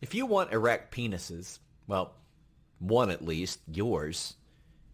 [0.00, 2.14] If you want erect penises, well,
[2.78, 4.34] one at least, yours,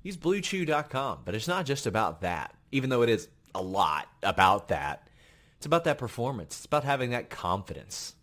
[0.03, 1.21] use bluechew.com.
[1.25, 5.09] But it's not just about that, even though it is a lot about that.
[5.57, 6.57] It's about that performance.
[6.57, 8.15] It's about having that confidence.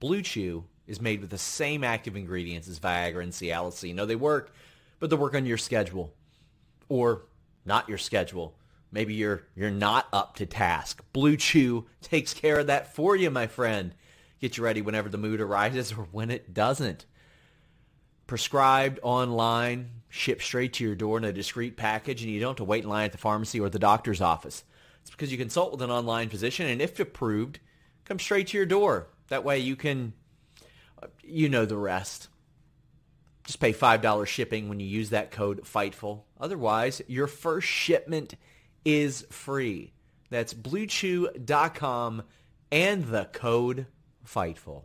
[0.00, 3.86] Blue Chew is made with the same active ingredients as Viagra and Cialis.
[3.86, 4.52] You know, they work,
[5.00, 6.12] but they work on your schedule
[6.88, 7.22] or
[7.64, 8.56] not your schedule.
[8.92, 11.02] Maybe you're you're not up to task.
[11.12, 13.94] Blue Chew takes care of that for you, my friend.
[14.44, 17.06] Get you ready whenever the mood arises or when it doesn't.
[18.26, 22.56] Prescribed online, shipped straight to your door in a discreet package, and you don't have
[22.56, 24.62] to wait in line at the pharmacy or the doctor's office.
[25.00, 27.58] It's because you consult with an online physician, and if approved,
[28.04, 29.08] come straight to your door.
[29.28, 30.12] That way you can,
[31.22, 32.28] you know the rest.
[33.44, 36.22] Just pay $5 shipping when you use that code FIGHTFUL.
[36.38, 38.34] Otherwise, your first shipment
[38.84, 39.94] is free.
[40.28, 42.24] That's bluechew.com
[42.70, 43.86] and the code
[44.24, 44.84] FIGHTFUL.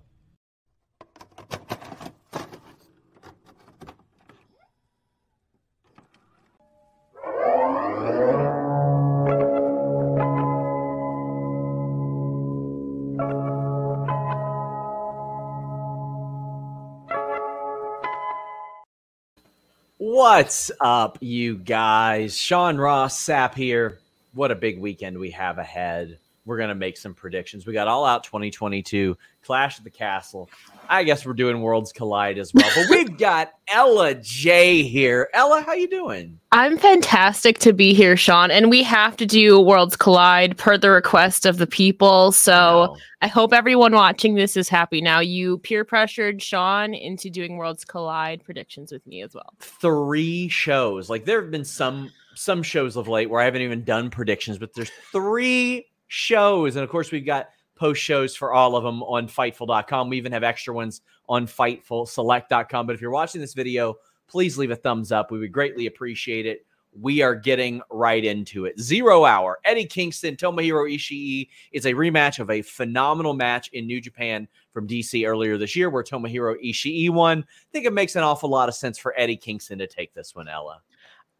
[19.97, 22.37] What's up, you guys?
[22.37, 23.99] Sean Ross Sapp here.
[24.33, 26.19] What a big weekend we have ahead.
[26.49, 27.67] We're going to make some predictions.
[27.67, 30.49] We got All Out 2022, Clash of the Castle.
[30.89, 32.67] I guess we're doing Worlds Collide as well.
[32.75, 35.29] But we've got Ella J here.
[35.35, 36.39] Ella, how you doing?
[36.51, 38.49] I'm fantastic to be here, Sean.
[38.49, 42.31] And we have to do Worlds Collide per the request of the people.
[42.31, 45.19] So I hope everyone watching this is happy now.
[45.19, 49.53] You peer pressured Sean into doing Worlds Collide predictions with me as well.
[49.59, 51.11] Three shows.
[51.11, 54.57] Like there have been some some shows of late where I haven't even done predictions,
[54.57, 56.75] but there's three shows.
[56.75, 60.09] And of course, we've got post shows for all of them on Fightful.com.
[60.09, 62.85] We even have extra ones on FightfulSelect.com.
[62.85, 63.95] But if you're watching this video,
[64.27, 65.31] please leave a thumbs up.
[65.31, 66.65] We would greatly appreciate it.
[66.99, 68.79] We are getting right into it.
[68.79, 69.59] Zero hour.
[69.63, 74.87] Eddie Kingston, Tomohiro Ishii is a rematch of a phenomenal match in New Japan from
[74.87, 77.45] DC earlier this year where Tomohiro Ishii won.
[77.47, 80.35] I think it makes an awful lot of sense for Eddie Kingston to take this
[80.35, 80.81] one, Ella.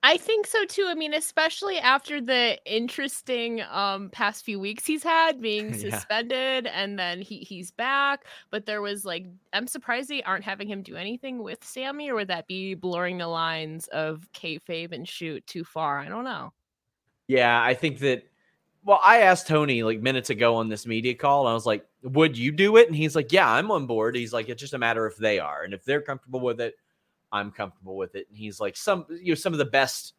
[0.02, 0.86] I think so too.
[0.88, 5.74] I mean, especially after the interesting um past few weeks he's had being Yeah.
[5.74, 8.26] suspended and then he he's back.
[8.50, 12.16] But there was like I'm surprised they aren't having him do anything with Sammy, or
[12.16, 16.00] would that be blurring the lines of kayfabe and shoot too far?
[16.00, 16.54] I don't know.
[17.28, 18.24] Yeah, I think that.
[18.84, 21.86] Well, I asked Tony like minutes ago on this media call, and I was like,
[22.04, 24.74] "Would you do it?" And he's like, "Yeah, I'm on board." He's like, "It's just
[24.74, 26.76] a matter if they are, and if they're comfortable with it,
[27.32, 30.14] I'm comfortable with it." And he's like, "Some, you know, some of the best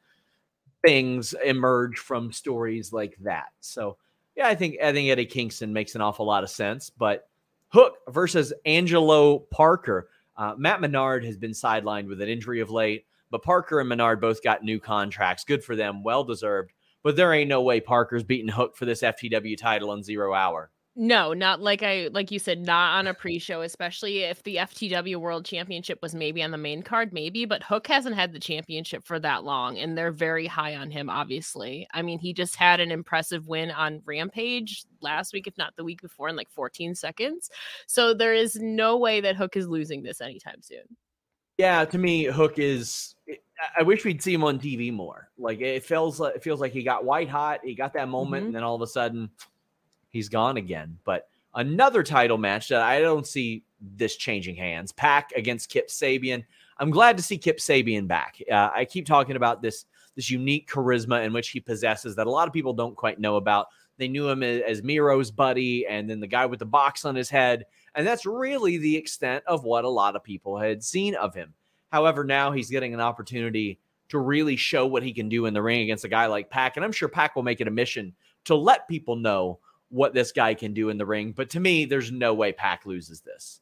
[0.84, 3.96] things emerge from stories like that." So,
[4.36, 6.90] yeah, I think I think Eddie Kingston makes an awful lot of sense.
[6.90, 7.28] But
[7.68, 10.08] Hook versus Angelo Parker.
[10.36, 14.20] Uh, Matt Menard has been sidelined with an injury of late, but Parker and Menard
[14.20, 15.44] both got new contracts.
[15.44, 16.72] Good for them, well deserved.
[17.02, 20.70] But there ain't no way Parker's beating Hook for this FTW title in zero hour.
[20.96, 25.16] No, not like I like you said, not on a pre-show, especially if the FTW
[25.16, 29.04] World Championship was maybe on the main card, maybe, but Hook hasn't had the championship
[29.04, 31.86] for that long, and they're very high on him, obviously.
[31.94, 35.84] I mean, he just had an impressive win on Rampage last week, if not the
[35.84, 37.50] week before, in like 14 seconds.
[37.86, 40.96] So there is no way that Hook is losing this anytime soon.
[41.56, 43.14] Yeah, to me, Hook is
[43.78, 45.28] I wish we'd see him on TV more.
[45.38, 48.40] Like it feels like it feels like he got white hot, he got that moment,
[48.40, 48.46] mm-hmm.
[48.46, 49.30] and then all of a sudden
[50.10, 50.98] he's gone again.
[51.04, 54.92] But another title match that I don't see this changing hands.
[54.92, 56.44] Pac against Kip Sabian.
[56.78, 58.36] I'm glad to see Kip Sabian back.
[58.50, 59.86] Uh, I keep talking about this
[60.16, 63.36] this unique charisma in which he possesses that a lot of people don't quite know
[63.36, 63.68] about.
[63.96, 67.14] They knew him as, as Miro's buddy, and then the guy with the box on
[67.14, 71.14] his head, and that's really the extent of what a lot of people had seen
[71.14, 71.54] of him.
[71.92, 73.78] However, now he's getting an opportunity
[74.08, 76.76] to really show what he can do in the ring against a guy like Pac,
[76.76, 78.12] and I'm sure Pac will make it a mission
[78.46, 79.58] to let people know
[79.90, 81.32] what this guy can do in the ring.
[81.32, 83.60] But to me, there's no way Pac loses this.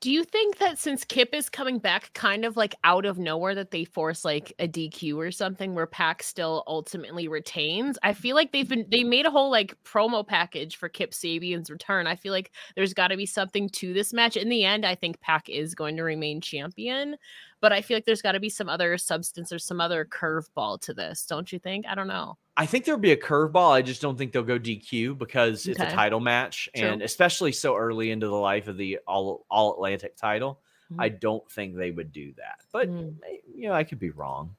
[0.00, 3.54] Do you think that since Kip is coming back kind of like out of nowhere
[3.54, 7.98] that they force like a DQ or something where Pac still ultimately retains?
[8.02, 11.70] I feel like they've been they made a whole like promo package for Kip Sabian's
[11.70, 12.06] return.
[12.06, 14.38] I feel like there's got to be something to this match.
[14.38, 17.18] In the end, I think Pac is going to remain champion,
[17.60, 20.80] but I feel like there's got to be some other substance or some other curveball
[20.80, 21.84] to this, don't you think?
[21.86, 22.38] I don't know.
[22.60, 23.72] I think there'll be a curveball.
[23.72, 25.70] I just don't think they'll go DQ because okay.
[25.70, 26.88] it's a title match, True.
[26.88, 30.60] and especially so early into the life of the all all Atlantic title,
[30.92, 31.00] mm-hmm.
[31.00, 32.60] I don't think they would do that.
[32.70, 33.14] But mm.
[33.54, 34.54] you know, I could be wrong.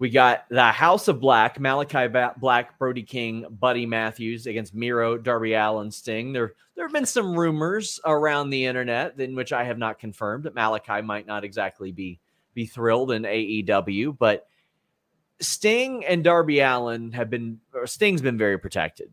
[0.00, 5.54] We got the House of Black, Malakai Black, Brody King, Buddy Matthews against Miro, Darby
[5.54, 6.34] Allin, Sting.
[6.34, 10.44] There, there have been some rumors around the internet in which I have not confirmed
[10.44, 12.20] that Malakai might not exactly be
[12.52, 14.46] be thrilled in AEW, but
[15.40, 19.10] Sting and Darby Allin have been, Sting's been very protected.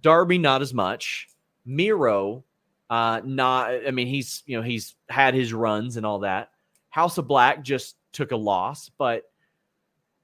[0.00, 1.28] Darby, not as much.
[1.64, 2.44] Miro,
[2.90, 6.50] uh, not, I mean, he's, you know, he's had his runs and all that.
[6.90, 9.24] House of Black just took a loss, but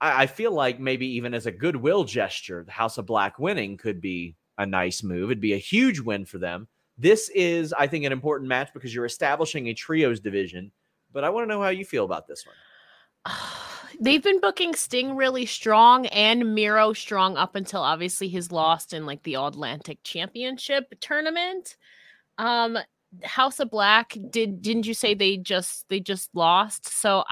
[0.00, 3.76] I, I feel like maybe even as a goodwill gesture, the House of Black winning
[3.76, 5.30] could be a nice move.
[5.30, 6.68] It'd be a huge win for them.
[6.96, 10.70] This is, I think, an important match because you're establishing a trios division.
[11.12, 13.36] But I want to know how you feel about this one.
[14.00, 19.06] they've been booking Sting really strong and Miro strong up until obviously his loss in
[19.06, 21.76] like the All Atlantic Championship tournament.
[22.38, 22.78] Um,
[23.22, 26.88] House of Black did didn't you say they just they just lost?
[26.88, 27.24] So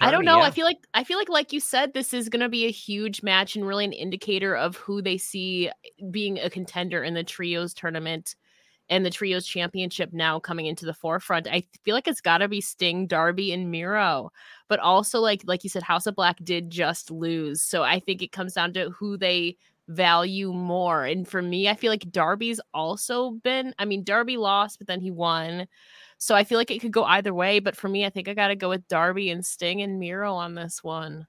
[0.00, 0.38] I don't know.
[0.38, 0.44] Yeah.
[0.44, 2.70] I feel like I feel like like you said, this is going to be a
[2.70, 5.70] huge match and really an indicator of who they see
[6.10, 8.36] being a contender in the trios tournament
[8.90, 11.46] and the trios championship now coming into the forefront.
[11.46, 14.32] I feel like it's got to be Sting, Darby, and Miro.
[14.68, 18.20] But also, like like you said, House of Black did just lose, so I think
[18.20, 19.56] it comes down to who they
[19.88, 21.04] value more.
[21.04, 23.74] And for me, I feel like Darby's also been.
[23.78, 25.66] I mean, Darby lost, but then he won.
[26.18, 27.60] So I feel like it could go either way.
[27.60, 30.34] But for me, I think I got to go with Darby and Sting and Miro
[30.34, 31.26] on this one.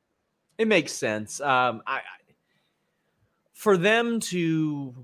[0.57, 1.39] It makes sense.
[1.39, 2.01] Um, I, I
[3.53, 4.95] for them to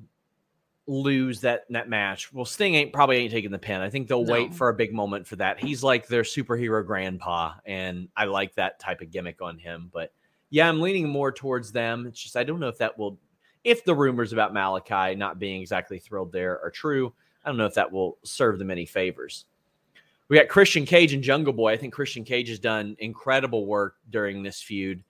[0.87, 2.33] lose that that match.
[2.33, 3.81] Well, Sting ain't probably ain't taking the pin.
[3.81, 4.31] I think they'll no.
[4.31, 5.59] wait for a big moment for that.
[5.59, 9.89] He's like their superhero grandpa, and I like that type of gimmick on him.
[9.93, 10.13] But
[10.49, 12.07] yeah, I'm leaning more towards them.
[12.07, 13.19] It's just I don't know if that will,
[13.63, 17.13] if the rumors about Malakai not being exactly thrilled there are true.
[17.43, 19.45] I don't know if that will serve them any favors.
[20.29, 21.71] We got Christian Cage and Jungle Boy.
[21.71, 25.01] I think Christian Cage has done incredible work during this feud.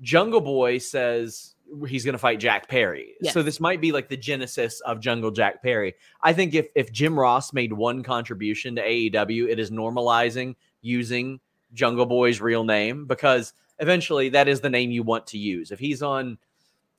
[0.00, 1.54] Jungle Boy says
[1.88, 3.14] he's going to fight Jack Perry.
[3.20, 3.32] Yes.
[3.32, 5.94] So this might be like the genesis of Jungle Jack Perry.
[6.22, 11.40] I think if if Jim Ross made one contribution to AEW, it is normalizing using
[11.72, 15.70] Jungle Boy's real name because eventually that is the name you want to use.
[15.70, 16.38] If he's on,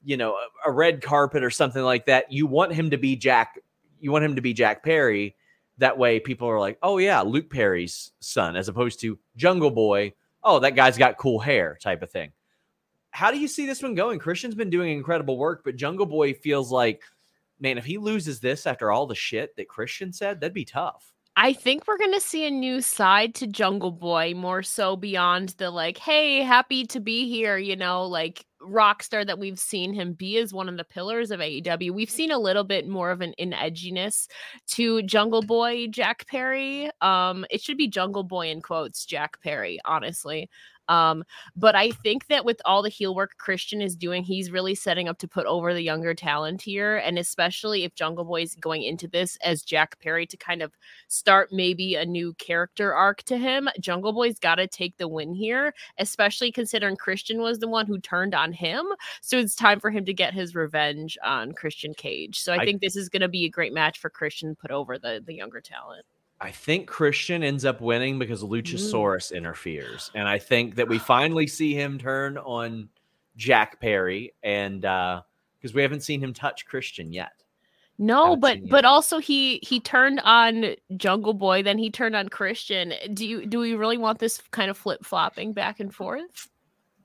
[0.03, 3.15] you know, a, a red carpet or something like that, you want him to be
[3.15, 3.59] Jack.
[3.99, 5.35] You want him to be Jack Perry.
[5.77, 10.13] That way, people are like, "Oh yeah, Luke Perry's son," as opposed to Jungle Boy.
[10.43, 12.31] Oh, that guy's got cool hair, type of thing
[13.11, 14.19] how do you see this one going?
[14.19, 17.03] Christian's been doing incredible work, but Jungle Boy feels like,
[17.59, 21.13] man, if he loses this after all the shit that Christian said, that'd be tough.
[21.37, 25.49] I think we're going to see a new side to Jungle Boy more so beyond
[25.57, 29.93] the like, hey, happy to be here, you know, like rock star that we've seen
[29.93, 31.91] him be as one of the pillars of AEW.
[31.91, 34.27] We've seen a little bit more of an in edginess
[34.71, 36.91] to Jungle Boy Jack Perry.
[36.99, 40.49] Um, it should be Jungle Boy in quotes, Jack Perry, honestly.
[40.91, 41.23] Um,
[41.55, 45.07] but I think that with all the heel work Christian is doing, he's really setting
[45.07, 46.97] up to put over the younger talent here.
[46.97, 50.73] And especially if Jungle Boy is going into this as Jack Perry to kind of
[51.07, 55.33] start maybe a new character arc to him, Jungle Boy's got to take the win
[55.33, 58.85] here, especially considering Christian was the one who turned on him.
[59.21, 62.37] So it's time for him to get his revenge on Christian Cage.
[62.37, 64.71] So I, I think this is going to be a great match for Christian put
[64.71, 66.05] over the, the younger talent.
[66.41, 69.35] I think Christian ends up winning because Luchasaurus mm.
[69.37, 70.09] interferes.
[70.15, 72.89] And I think that we finally see him turn on
[73.37, 75.21] Jack Perry and uh
[75.57, 77.31] because we haven't seen him touch Christian yet.
[77.99, 82.93] No, but but also he he turned on Jungle Boy, then he turned on Christian.
[83.13, 86.49] Do you do we really want this kind of flip flopping back and forth?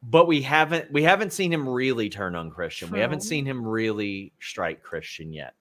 [0.03, 2.91] But we haven't we haven't seen him really turn on Christian.
[2.91, 5.53] We haven't seen him really strike Christian yet.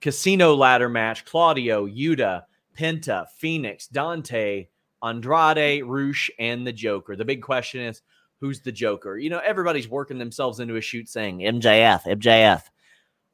[0.00, 2.44] Casino ladder match: Claudio, Yuta,
[2.78, 4.68] Penta, Fenix, Dante,
[5.02, 7.16] Andrade, Rush, and the Joker.
[7.16, 8.02] The big question is
[8.40, 9.18] who's the Joker?
[9.18, 12.62] You know, everybody's working themselves into a shoot saying MJF, MJF.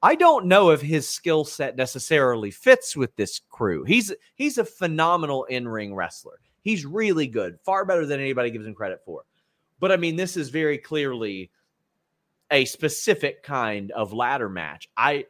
[0.03, 3.85] I don't know if his skill set necessarily fits with this crew.
[3.85, 6.41] He's he's a phenomenal in-ring wrestler.
[6.63, 9.23] He's really good, far better than anybody gives him credit for.
[9.81, 11.51] But I mean, this is very clearly
[12.51, 14.89] a specific kind of ladder match.
[14.97, 15.27] I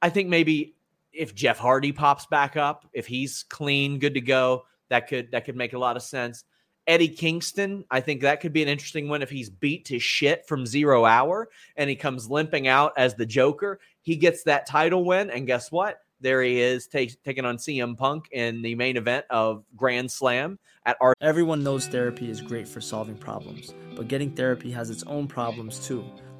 [0.00, 0.74] I think maybe
[1.12, 5.44] if Jeff Hardy pops back up, if he's clean, good to go, that could that
[5.44, 6.44] could make a lot of sense.
[6.86, 10.46] Eddie Kingston, I think that could be an interesting one if he's beat to shit
[10.48, 13.78] from zero hour and he comes limping out as the Joker.
[14.00, 15.98] He gets that title win, and guess what?
[16.20, 20.58] There he is t- taking on CM Punk in the main event of Grand Slam
[20.86, 21.14] at our.
[21.20, 25.84] Everyone knows therapy is great for solving problems, but getting therapy has its own problems
[25.86, 26.04] too,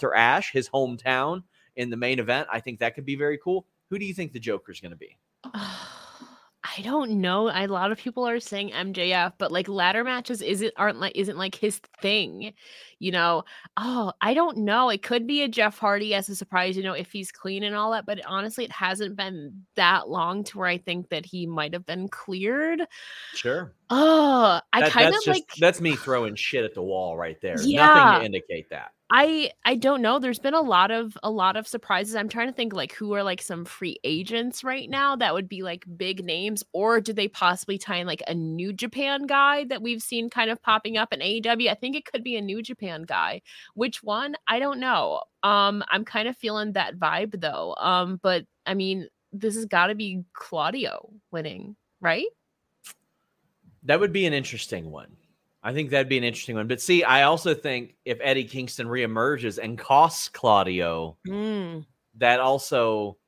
[0.00, 1.42] Arthur Ashe, his hometown,
[1.76, 2.48] in the main event.
[2.50, 3.66] I think that could be very cool.
[3.90, 5.18] Who do you think the Joker's going to be?
[6.62, 7.50] I don't know.
[7.50, 11.36] A lot of people are saying MJF, but like ladder matches isn't aren't like isn't
[11.36, 12.52] like his thing.
[12.98, 13.44] You know,
[13.76, 14.88] oh, I don't know.
[14.88, 17.74] It could be a Jeff Hardy as a surprise, you know, if he's clean and
[17.74, 21.46] all that, but honestly, it hasn't been that long to where I think that he
[21.46, 22.86] might have been cleared.
[23.34, 23.74] Sure.
[23.92, 27.60] Oh, I that, kind of like that's me throwing shit at the wall right there.
[27.60, 27.86] Yeah.
[27.86, 28.92] Nothing to indicate that.
[29.12, 30.20] I I don't know.
[30.20, 32.14] There's been a lot of a lot of surprises.
[32.14, 35.48] I'm trying to think like who are like some free agents right now that would
[35.48, 39.64] be like big names, or do they possibly tie in like a New Japan guy
[39.64, 41.68] that we've seen kind of popping up in AEW?
[41.68, 43.42] I think it could be a New Japan guy.
[43.74, 44.36] Which one?
[44.46, 45.22] I don't know.
[45.42, 47.74] Um, I'm kind of feeling that vibe though.
[47.80, 52.26] Um, but I mean, this has got to be Claudio winning, right?
[53.84, 55.16] That would be an interesting one.
[55.62, 56.68] I think that'd be an interesting one.
[56.68, 61.84] But see, I also think if Eddie Kingston reemerges and costs Claudio, mm.
[62.16, 63.18] that also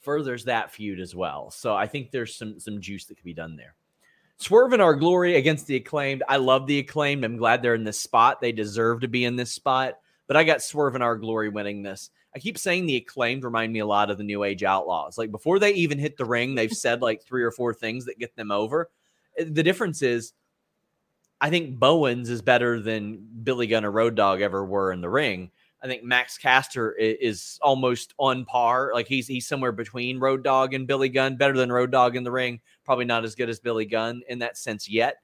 [0.00, 1.50] furthers that feud as well.
[1.50, 3.74] So I think there's some some juice that could be done there.
[4.38, 6.22] Swerve in our glory against the acclaimed.
[6.28, 7.24] I love the acclaimed.
[7.24, 8.40] I'm glad they're in this spot.
[8.40, 9.98] They deserve to be in this spot.
[10.26, 12.10] But I got Swerve in our glory winning this.
[12.34, 15.16] I keep saying the acclaimed remind me a lot of the New Age Outlaws.
[15.16, 18.18] Like before they even hit the ring, they've said like three or four things that
[18.18, 18.90] get them over.
[19.38, 20.32] The difference is
[21.40, 25.10] I think Bowens is better than Billy Gunn or Road Dog ever were in the
[25.10, 25.50] ring.
[25.82, 28.90] I think Max Caster is almost on par.
[28.94, 32.24] Like he's he's somewhere between Road Dog and Billy Gunn, better than Road Dog in
[32.24, 32.60] the ring.
[32.84, 35.16] Probably not as good as Billy Gunn in that sense yet.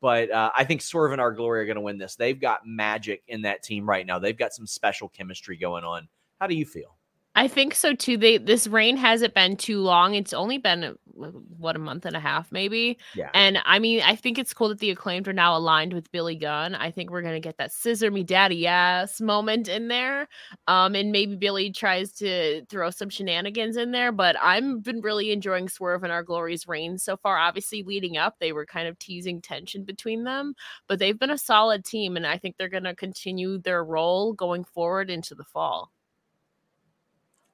[0.00, 2.14] But uh, I think Swerve and Our Glory are going to win this.
[2.14, 4.18] They've got magic in that team right now.
[4.18, 6.06] They've got some special chemistry going on.
[6.40, 6.96] How do you feel?
[7.34, 8.16] I think so too.
[8.16, 10.14] They this reign hasn't been too long.
[10.14, 12.98] It's only been what a month and a half, maybe.
[13.14, 13.30] Yeah.
[13.34, 16.36] And I mean, I think it's cool that the acclaimed are now aligned with Billy
[16.36, 16.74] Gunn.
[16.74, 20.28] I think we're gonna get that scissor me daddy ass moment in there.
[20.68, 24.12] Um, and maybe Billy tries to throw some shenanigans in there.
[24.12, 27.38] But I've been really enjoying Swerve and Our Glory's reign so far.
[27.38, 30.54] Obviously, leading up, they were kind of teasing tension between them,
[30.86, 34.64] but they've been a solid team, and I think they're gonna continue their role going
[34.64, 35.92] forward into the fall.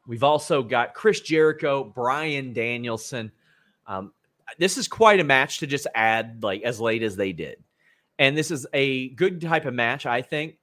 [0.06, 3.30] We've also got Chris Jericho, Bryan Danielson.
[3.86, 4.12] Um,
[4.58, 7.62] this is quite a match to just add like as late as they did.
[8.18, 10.58] And this is a good type of match, I think,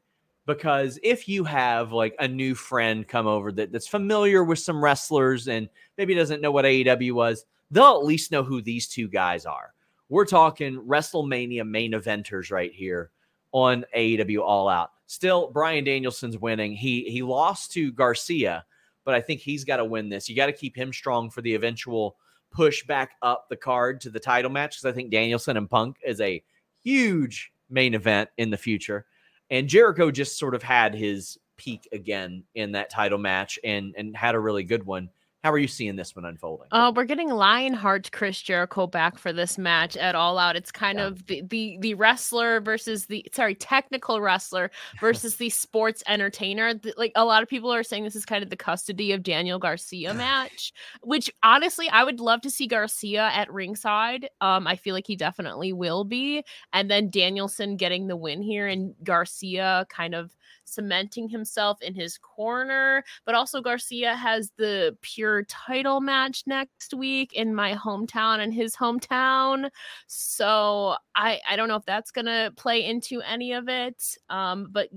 [0.46, 4.84] because if you have like a new friend come over that, that's familiar with some
[4.84, 9.08] wrestlers and maybe doesn't know what AEW was, they'll at least know who these two
[9.08, 9.74] guys are.
[10.10, 13.12] We're talking WrestleMania main eventers right here
[13.52, 14.92] on AEW All Out.
[15.06, 16.74] Still, Bryan Danielson's winning.
[16.74, 18.66] He he lost to Garcia,
[19.06, 20.30] but I think he's got to win this.
[20.30, 22.16] You got to keep him strong for the eventual
[22.51, 25.98] push back up the card to the title match because I think Danielson and Punk
[26.03, 26.44] is a
[26.84, 29.06] huge main event in the future.
[29.50, 34.15] And Jericho just sort of had his peak again in that title match and and
[34.15, 35.10] had a really good one.
[35.43, 36.67] How are you seeing this one unfolding?
[36.72, 40.58] Uh, we're getting Lionheart Chris Jericho back for this match at All Out.
[40.58, 41.08] It's kind yeah.
[41.08, 44.69] of the, the the wrestler versus the sorry technical wrestler
[45.00, 46.74] versus the sports entertainer.
[46.98, 49.60] Like a lot of people are saying, this is kind of the custody of Daniel
[49.60, 50.74] Garcia match.
[51.03, 54.29] Which honestly, I would love to see Garcia at ringside.
[54.41, 56.43] Um, I feel like he definitely will be,
[56.74, 62.17] and then Danielson getting the win here, and Garcia kind of cementing himself in his
[62.17, 63.03] corner.
[63.25, 68.76] But also, Garcia has the pure title match next week in my hometown and his
[68.76, 69.70] hometown.
[70.08, 74.04] So I I don't know if that's gonna play into any of it.
[74.30, 74.90] Um, but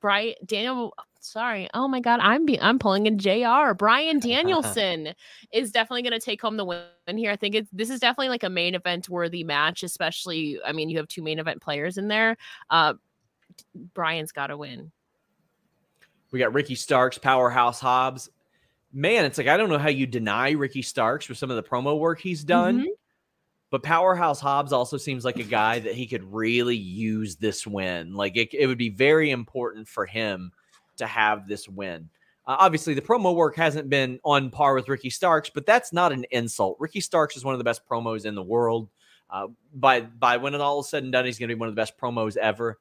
[0.00, 0.94] Bryan Daniel
[1.26, 1.68] sorry.
[1.74, 3.74] Oh my God, I'm be- I'm pulling in Jr.
[3.76, 5.14] Bryan Danielson
[5.52, 6.84] is definitely going to take home the win
[7.16, 7.30] here.
[7.30, 10.58] I think it's this is definitely like a main event worthy match, especially.
[10.64, 12.36] I mean, you have two main event players in there.
[12.70, 12.94] Uh,
[13.94, 14.92] Bryan's got to win.
[16.30, 18.30] We got Ricky Starks, Powerhouse Hobbs.
[18.96, 21.62] Man, it's like I don't know how you deny Ricky Starks with some of the
[21.62, 22.78] promo work he's done.
[22.78, 22.90] Mm-hmm.
[23.70, 28.14] But Powerhouse Hobbs also seems like a guy that he could really use this win.
[28.14, 30.50] Like it, it would be very important for him
[30.96, 32.08] to have this win.
[32.46, 36.10] Uh, obviously, the promo work hasn't been on par with Ricky Starks, but that's not
[36.10, 36.78] an insult.
[36.80, 38.88] Ricky Starks is one of the best promos in the world.
[39.28, 41.68] Uh, by by when it all is said and done, he's going to be one
[41.68, 42.78] of the best promos ever.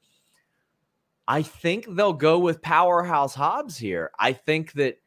[1.28, 4.12] I think they'll go with Powerhouse Hobbs here.
[4.18, 5.00] I think that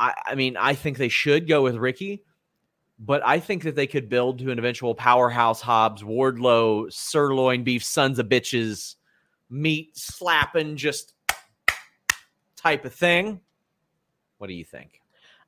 [0.00, 2.24] I, I mean, I think they should go with Ricky,
[2.98, 7.84] but I think that they could build to an eventual Powerhouse Hobbs, Wardlow, sirloin beef,
[7.84, 8.96] sons of bitches,
[9.50, 11.12] meat slapping, just
[12.56, 13.40] type of thing.
[14.38, 14.99] What do you think?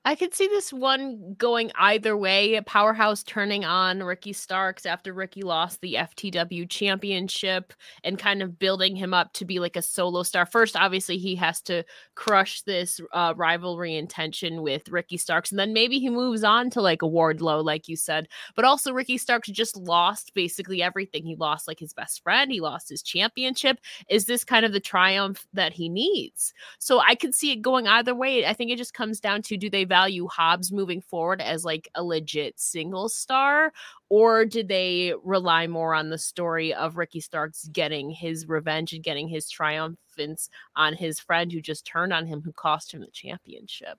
[0.04, 2.60] I could see this one going either way.
[2.66, 8.96] Powerhouse turning on Ricky Starks after Ricky lost the FTW championship and kind of building
[8.96, 10.44] him up to be like a solo star.
[10.44, 11.84] First, obviously, he has to
[12.16, 15.52] crush this uh, rivalry intention with Ricky Starks.
[15.52, 18.26] And then maybe he moves on to like a Wardlow, like you said.
[18.56, 21.24] But also, Ricky Starks just lost basically everything.
[21.24, 23.78] He lost like his best friend, he lost his championship.
[24.08, 26.52] Is this kind of the triumph that he needs?
[26.80, 28.44] So I could see it going either way.
[28.44, 31.86] I think it just comes down to do they value Hobbs moving forward as like
[31.94, 33.74] a legit single star,
[34.08, 39.04] or did they rely more on the story of Ricky Starks getting his revenge and
[39.04, 43.08] getting his triumphance on his friend who just turned on him, who cost him the
[43.08, 43.98] championship?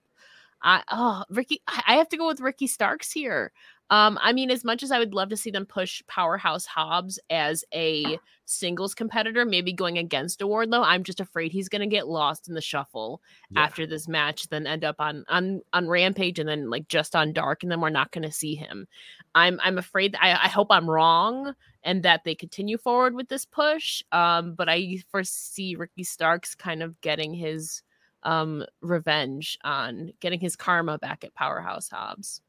[0.64, 3.52] I oh Ricky, I have to go with Ricky Starks here.
[3.90, 7.20] Um, I mean, as much as I would love to see them push Powerhouse Hobbs
[7.30, 11.88] as a singles competitor, maybe going against a Wardlow, I'm just afraid he's going to
[11.88, 13.62] get lost in the shuffle yeah.
[13.62, 17.34] after this match, then end up on on on Rampage and then like just on
[17.34, 18.88] Dark, and then we're not going to see him.
[19.36, 20.16] I'm I'm afraid.
[20.20, 24.02] I, I hope I'm wrong and that they continue forward with this push.
[24.12, 27.84] Um, but I foresee Ricky Starks kind of getting his
[28.24, 32.42] um revenge on getting his karma back at Powerhouse Hobbs.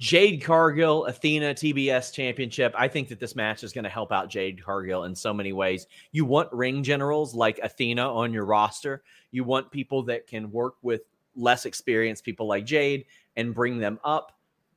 [0.00, 2.74] Jade Cargill, Athena TBS Championship.
[2.76, 5.52] I think that this match is going to help out Jade Cargill in so many
[5.52, 5.86] ways.
[6.10, 9.04] You want ring generals like Athena on your roster.
[9.30, 11.02] You want people that can work with
[11.36, 14.32] less experienced people like Jade and bring them up.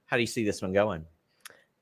[0.06, 1.06] How do you see this one going?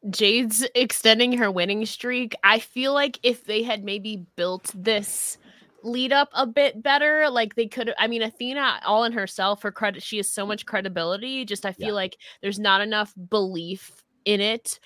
[0.09, 2.35] Jade's extending her winning streak.
[2.43, 5.37] I feel like if they had maybe built this
[5.85, 7.29] lead up a bit better.
[7.29, 10.65] Like they could, I mean, Athena, all in herself, her credit, she has so much
[10.65, 11.45] credibility.
[11.45, 11.93] Just I feel yeah.
[11.93, 14.79] like there's not enough belief in it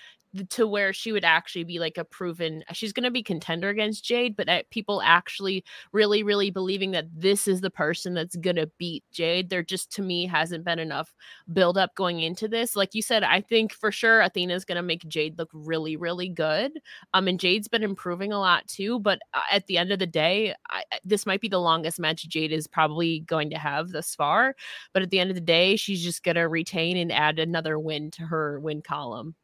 [0.50, 4.04] to where she would actually be like a proven she's going to be contender against
[4.04, 8.56] Jade but uh, people actually really really believing that this is the person that's going
[8.56, 11.16] to beat Jade there just to me hasn't been enough
[11.52, 12.76] build up going into this.
[12.76, 16.30] Like you said I think for sure Athena's going to make Jade look really really
[16.30, 16.80] good
[17.14, 20.08] um and Jade's been improving a lot too but uh, at the end of the
[20.08, 24.14] day I, this might be the longest match Jade is probably going to have thus
[24.14, 24.56] far
[24.94, 27.80] but at the end of the day she's just going to retain and add another
[27.80, 29.36] win to her win column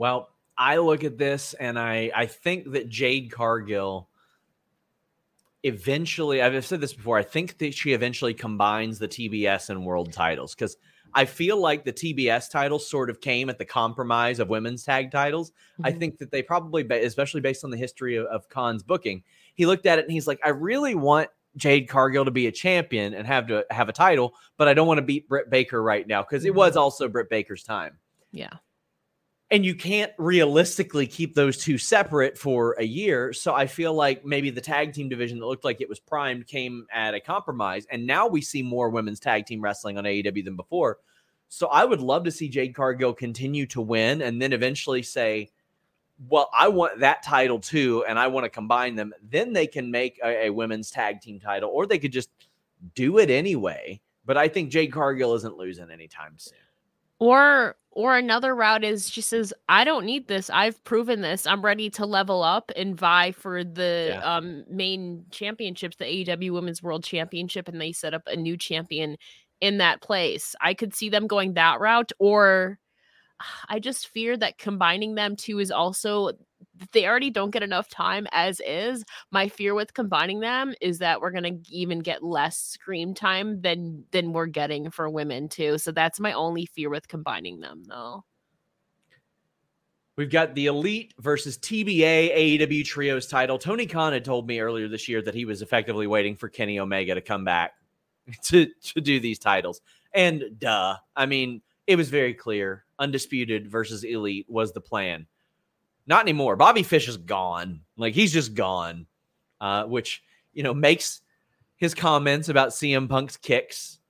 [0.00, 4.08] well, I look at this and I I think that Jade Cargill
[5.62, 10.10] eventually, I've said this before, I think that she eventually combines the TBS and world
[10.10, 10.78] titles because
[11.12, 15.10] I feel like the TBS titles sort of came at the compromise of women's tag
[15.10, 15.50] titles.
[15.50, 15.86] Mm-hmm.
[15.86, 19.22] I think that they probably, especially based on the history of, of Khan's booking,
[19.54, 22.52] he looked at it and he's like, I really want Jade Cargill to be a
[22.52, 25.82] champion and have to have a title, but I don't want to beat Britt Baker
[25.82, 26.78] right now because it was mm-hmm.
[26.78, 27.98] also Britt Baker's time.
[28.32, 28.50] Yeah.
[29.52, 33.32] And you can't realistically keep those two separate for a year.
[33.32, 36.46] So I feel like maybe the tag team division that looked like it was primed
[36.46, 37.84] came at a compromise.
[37.90, 40.98] And now we see more women's tag team wrestling on AEW than before.
[41.48, 45.50] So I would love to see Jade Cargill continue to win and then eventually say,
[46.28, 49.12] well, I want that title too, and I want to combine them.
[49.22, 52.30] Then they can make a, a, women's tag team title, or they could just
[52.94, 54.00] do it anyway.
[54.24, 56.58] But I think Jade Cargill isn't losing anytime soon.
[57.20, 60.48] Or or another route is she says, I don't need this.
[60.48, 61.46] I've proven this.
[61.46, 64.36] I'm ready to level up and vie for the yeah.
[64.36, 69.16] um, main championships, the AEW Women's World Championship, and they set up a new champion
[69.60, 70.54] in that place.
[70.60, 72.78] I could see them going that route, or
[73.68, 76.32] I just fear that combining them two is also
[76.92, 79.04] they already don't get enough time as is.
[79.30, 84.04] My fear with combining them is that we're gonna even get less screen time than
[84.10, 85.78] than we're getting for women too.
[85.78, 88.24] So that's my only fear with combining them though.
[90.16, 93.58] We've got the Elite versus TBA AEW Trios title.
[93.58, 96.78] Tony Khan had told me earlier this year that he was effectively waiting for Kenny
[96.78, 97.72] Omega to come back
[98.44, 99.80] to, to do these titles.
[100.12, 100.96] And duh.
[101.16, 105.26] I mean, it was very clear undisputed versus elite was the plan.
[106.10, 106.56] Not anymore.
[106.56, 107.82] Bobby Fish is gone.
[107.96, 109.06] Like he's just gone,
[109.60, 111.20] uh, which you know makes
[111.76, 114.00] his comments about CM Punk's kicks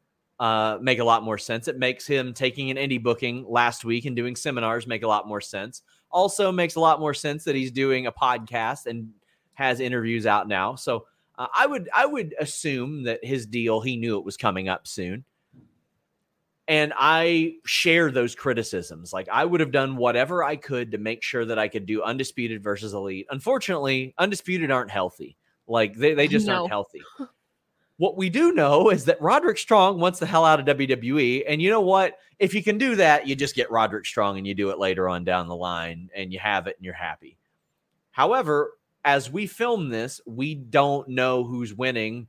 [0.40, 1.68] uh, make a lot more sense.
[1.68, 5.28] It makes him taking an indie booking last week and doing seminars make a lot
[5.28, 5.82] more sense.
[6.10, 9.10] Also makes a lot more sense that he's doing a podcast and
[9.52, 10.76] has interviews out now.
[10.76, 11.04] So
[11.36, 14.88] uh, I would I would assume that his deal he knew it was coming up
[14.88, 15.22] soon.
[16.70, 19.12] And I share those criticisms.
[19.12, 22.00] Like I would have done whatever I could to make sure that I could do
[22.00, 23.26] undisputed versus elite.
[23.28, 25.36] Unfortunately, undisputed aren't healthy.
[25.66, 26.60] Like they, they just no.
[26.60, 27.02] aren't healthy.
[27.96, 31.42] What we do know is that Roderick Strong wants the hell out of WWE.
[31.46, 32.16] And you know what?
[32.38, 35.08] If you can do that, you just get Roderick Strong and you do it later
[35.08, 37.36] on down the line and you have it and you're happy.
[38.12, 42.28] However, as we film this, we don't know who's winning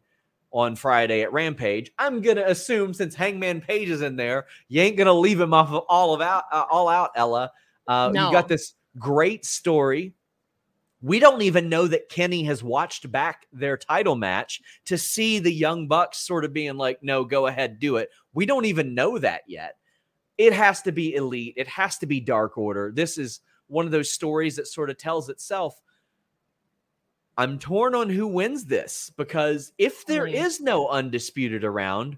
[0.52, 1.92] on Friday at Rampage.
[1.98, 5.70] I'm gonna assume since Hangman Page is in there, you ain't gonna leave him off
[5.70, 7.12] of all of out, uh, all out.
[7.16, 7.52] Ella,
[7.88, 8.28] uh, no.
[8.28, 10.14] you got this great story.
[11.02, 15.52] We don't even know that Kenny has watched back their title match to see the
[15.52, 19.18] Young Bucks sort of being like, "No, go ahead, do it." We don't even know
[19.18, 19.78] that yet.
[20.38, 21.54] It has to be elite.
[21.58, 22.92] It has to be Dark Order.
[22.94, 25.80] This is one of those stories that sort of tells itself
[27.38, 32.17] I'm torn on who wins this because if there is no undisputed around,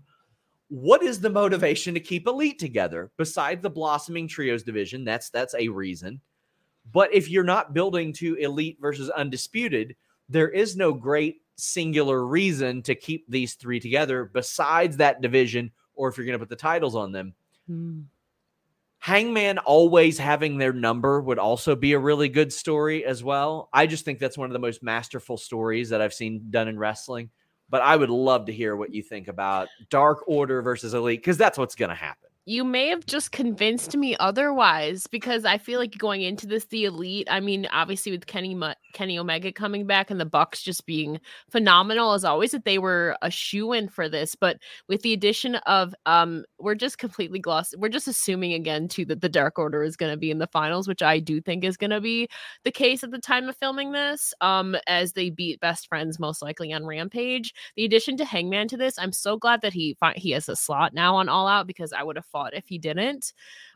[0.70, 5.04] what is the motivation to keep elite together besides the blossoming trios division?
[5.04, 6.20] That's that's a reason.
[6.92, 9.96] But if you're not building to elite versus undisputed,
[10.30, 16.10] there is no great singular reason to keep these three together besides that division or
[16.10, 17.34] if you're going to put the titles on them.
[17.68, 18.02] Hmm.
[19.04, 23.68] Hangman always having their number would also be a really good story as well.
[23.74, 26.80] I just think that's one of the most masterful stories that I've seen done in
[26.80, 27.30] wrestling.
[27.70, 31.36] But I would love to hear what you think about Dark Order versus Elite because
[31.36, 35.80] that's what's going to happen you may have just convinced me otherwise because I feel
[35.80, 37.28] like going into this, the elite.
[37.32, 38.58] I mean, obviously with Kenny
[38.94, 43.18] Kenny Omega coming back and the Bucks just being phenomenal as always, that they were
[43.22, 44.36] a shoe in for this.
[44.36, 44.58] But
[44.90, 47.76] with the addition of, um, we're just completely glossed.
[47.78, 50.48] We're just assuming again too that the Dark Order is going to be in the
[50.48, 52.28] finals, which I do think is going to be
[52.66, 54.34] the case at the time of filming this.
[54.42, 57.54] Um, as they beat Best Friends most likely on Rampage.
[57.76, 60.94] The addition to Hangman to this, I'm so glad that he he has a slot
[60.94, 63.32] now on All Out because I would have fought if he didn't.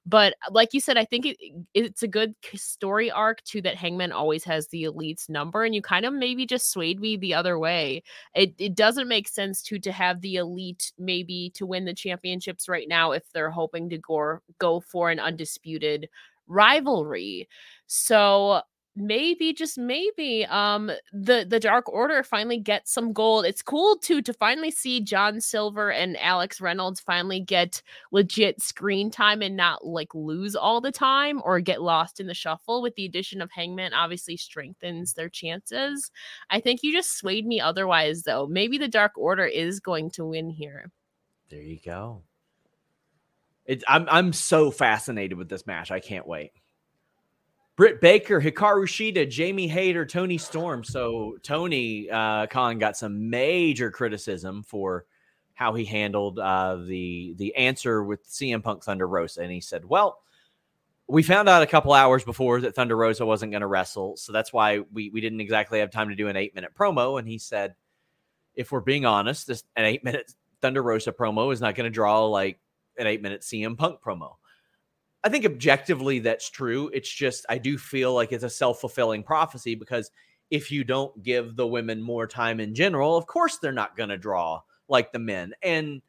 [0.06, 1.38] But uh, like you said, I think it,
[1.74, 5.82] it's a good story arc too that Hangman always has the elite's number, and you
[5.82, 8.04] kind of maybe just swayed me the other way.
[8.36, 12.68] It it doesn't make sense to to have the elite maybe to win the championships
[12.68, 16.10] right now if they're hoping to go go for an undisputed
[16.48, 17.48] rivalry.
[17.86, 18.62] So
[18.98, 23.46] maybe just maybe um the the dark order finally gets some gold.
[23.46, 27.82] It's cool too to finally see john silver and alex reynolds finally get
[28.12, 32.34] legit screen time and not like lose all the time or get lost in the
[32.34, 36.12] shuffle with the addition of hangman obviously strengthens their chances.
[36.50, 38.48] I think you just swayed me otherwise though.
[38.48, 40.92] Maybe the dark order is going to win here.
[41.50, 42.24] There you go.
[43.66, 45.92] It, I'm, I'm so fascinated with this match.
[45.92, 46.52] I can't wait
[47.78, 50.84] Britt Baker, Hikaru Shida, Jamie Hayter, Toni Storm.
[50.84, 55.06] So Tony uh, Khan got some major criticism for
[55.54, 59.86] how he handled uh, the the answer with CM Punk Thunder Rosa, and he said,
[59.86, 60.20] "Well,
[61.08, 64.32] we found out a couple hours before that Thunder Rosa wasn't going to wrestle, so
[64.34, 67.28] that's why we we didn't exactly have time to do an eight minute promo." And
[67.28, 67.76] he said,
[68.56, 71.94] "If we're being honest, this an eight minute Thunder Rosa promo is not going to
[71.94, 72.60] draw like
[72.98, 74.34] an eight minute CM Punk promo."
[75.28, 76.90] I think objectively that's true.
[76.94, 80.10] It's just I do feel like it's a self-fulfilling prophecy because
[80.50, 84.08] if you don't give the women more time in general, of course they're not going
[84.08, 85.52] to draw like the men.
[85.62, 86.02] And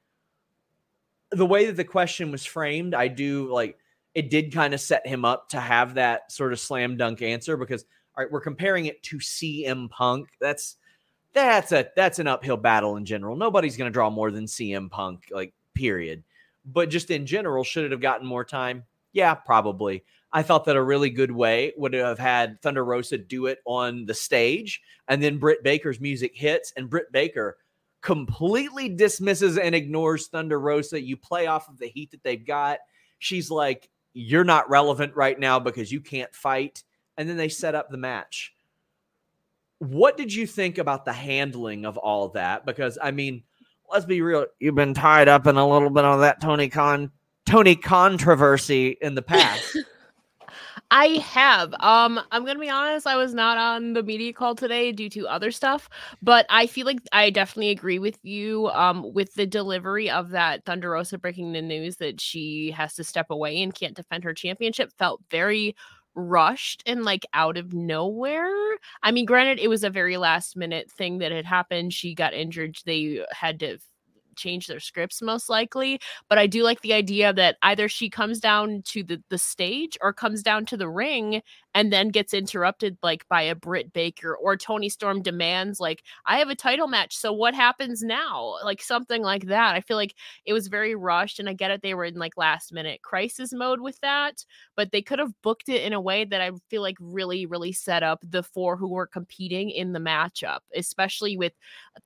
[1.33, 3.77] the way that the question was framed, I do like
[4.15, 7.57] it did kind of set him up to have that sort of slam dunk answer
[7.57, 10.29] because all right, we're comparing it to CM Punk.
[10.41, 10.77] That's
[11.33, 13.35] that's a that's an uphill battle in general.
[13.35, 16.23] Nobody's going to draw more than CM Punk like period.
[16.65, 18.85] But just in general, should it have gotten more time?
[19.13, 20.05] Yeah, probably.
[20.33, 24.05] I thought that a really good way would have had Thunder Rosa do it on
[24.05, 27.57] the stage, and then Britt Baker's music hits, and Britt Baker
[28.03, 31.01] completely dismisses and ignores Thunder Rosa.
[31.01, 32.79] You play off of the heat that they've got.
[33.19, 36.85] She's like, You're not relevant right now because you can't fight.
[37.17, 38.55] And then they set up the match.
[39.79, 42.67] What did you think about the handling of all that?
[42.67, 43.45] Because, I mean,
[43.91, 44.47] let's be real.
[44.61, 47.11] You've been tied up in a little bit of that Tony Khan
[47.49, 49.79] Tony controversy in the past.
[50.91, 51.73] I have.
[51.81, 53.07] Um, I'm gonna be honest.
[53.07, 55.89] I was not on the media call today due to other stuff,
[56.23, 58.69] but I feel like I definitely agree with you.
[58.69, 63.05] Um, with the delivery of that Thunder Rosa breaking the news that she has to
[63.05, 65.75] step away and can't defend her championship felt very
[66.15, 68.77] rushed and like out of nowhere.
[69.03, 71.95] I mean, granted, it was a very last minute thing that had happened.
[71.95, 72.77] She got injured.
[72.85, 73.79] They had to
[74.39, 76.01] change their scripts most likely.
[76.29, 79.99] But I do like the idea that either she comes down to the, the stage
[80.01, 81.43] or comes down to the ring
[81.79, 86.39] and then gets interrupted like by a Britt Baker or Toni Storm demands like I
[86.39, 88.57] have a title match so what happens now?
[88.65, 89.77] Like something like that.
[89.77, 92.37] I feel like it was very rushed and I get it they were in like
[92.37, 96.25] last minute crisis mode with that but they could have booked it in a way
[96.25, 100.01] that I feel like really really set up the four who were competing in the
[100.01, 101.53] matchup especially with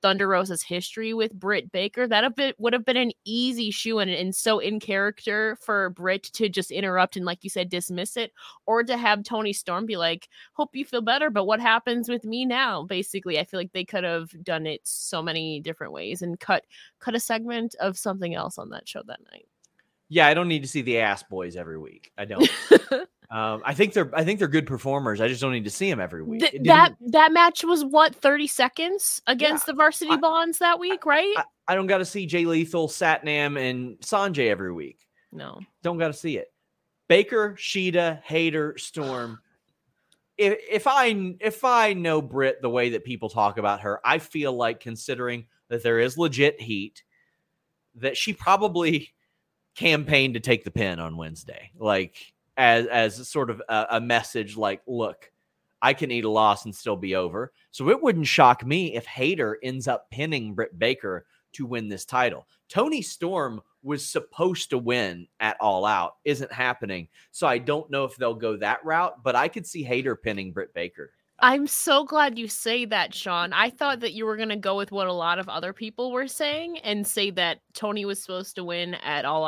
[0.03, 2.07] Thunder Rosa's history with Britt Baker.
[2.07, 6.69] That would have been an easy shoe and, so in character for Britt to just
[6.69, 8.31] interrupt and like you said dismiss it
[8.67, 12.25] or to have Toni Storm be like, "Hope you feel better, but what happens with
[12.25, 16.21] me now?" Basically, I feel like they could have done it so many different ways
[16.21, 16.65] and cut
[16.99, 19.47] cut a segment of something else on that show that night.
[20.09, 22.11] Yeah, I don't need to see the ass boys every week.
[22.17, 22.47] I don't.
[23.31, 25.21] um, I think they're I think they're good performers.
[25.21, 26.41] I just don't need to see them every week.
[26.41, 30.79] Th- that that match was what thirty seconds against yeah, the Varsity I, Bonds that
[30.79, 31.33] week, right?
[31.37, 34.99] I, I don't got to see Jay Lethal, Satnam, and Sonjay every week.
[35.31, 36.53] No, don't got to see it.
[37.07, 39.39] Baker, Shida, Hayter, Storm.
[40.37, 44.19] If, if I if I know Britt the way that people talk about her, I
[44.19, 47.03] feel like considering that there is legit heat,
[47.95, 49.13] that she probably
[49.75, 54.57] campaigned to take the pin on Wednesday, like as as sort of a, a message,
[54.57, 55.31] like, look,
[55.81, 57.51] I can eat a loss and still be over.
[57.71, 62.05] So it wouldn't shock me if Hayter ends up pinning Britt Baker to win this
[62.05, 62.47] title.
[62.69, 67.07] Toni Storm was supposed to win at All Out, isn't happening.
[67.31, 70.53] So I don't know if they'll go that route, but I could see Hayter pinning
[70.53, 71.11] Britt Baker.
[71.39, 73.51] I'm so glad you say that, Sean.
[73.51, 76.11] I thought that you were going to go with what a lot of other people
[76.11, 79.47] were saying and say that Toni was supposed to win at All.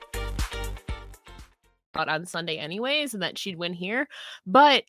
[1.95, 4.07] on Sunday anyways, and that she'd win here.
[4.45, 4.83] But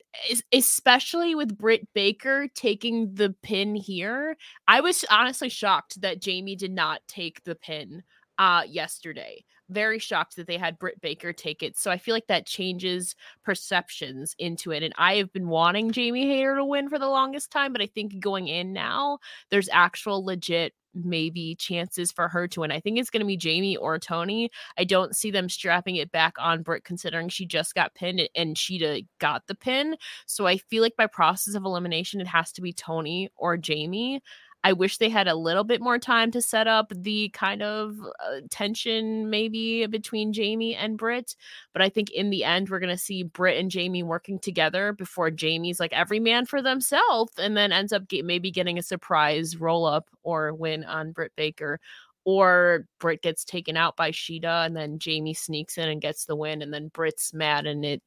[0.52, 4.36] especially with Britt Baker taking the pin here,
[4.68, 8.02] I was honestly shocked that Jamie did not take the pin
[8.38, 9.44] uh yesterday.
[9.72, 11.76] Very shocked that they had Britt Baker take it.
[11.76, 14.82] So I feel like that changes perceptions into it.
[14.82, 17.86] And I have been wanting Jamie Hayter to win for the longest time, but I
[17.86, 19.18] think going in now,
[19.50, 22.70] there's actual legit maybe chances for her to win.
[22.70, 24.50] I think it's going to be Jamie or Toni.
[24.76, 28.56] I don't see them strapping it back on Britt considering she just got pinned and
[28.56, 29.96] Shida got the pin.
[30.26, 34.20] So I feel like by process of elimination, it has to be Toni or Jamie.
[34.64, 37.96] I wish they had a little bit more time to set up the kind of
[38.24, 41.34] uh, tension maybe between Jamie and Britt.
[41.72, 44.92] But I think in the end, we're going to see Britt and Jamie working together
[44.92, 48.82] before Jamie's like every man for themselves and then ends up get, maybe getting a
[48.82, 51.80] surprise roll up or win on Britt Baker.
[52.24, 56.36] Or Britt gets taken out by Shida and then Jamie sneaks in and gets the
[56.36, 56.62] win.
[56.62, 58.00] And then Britt's mad and it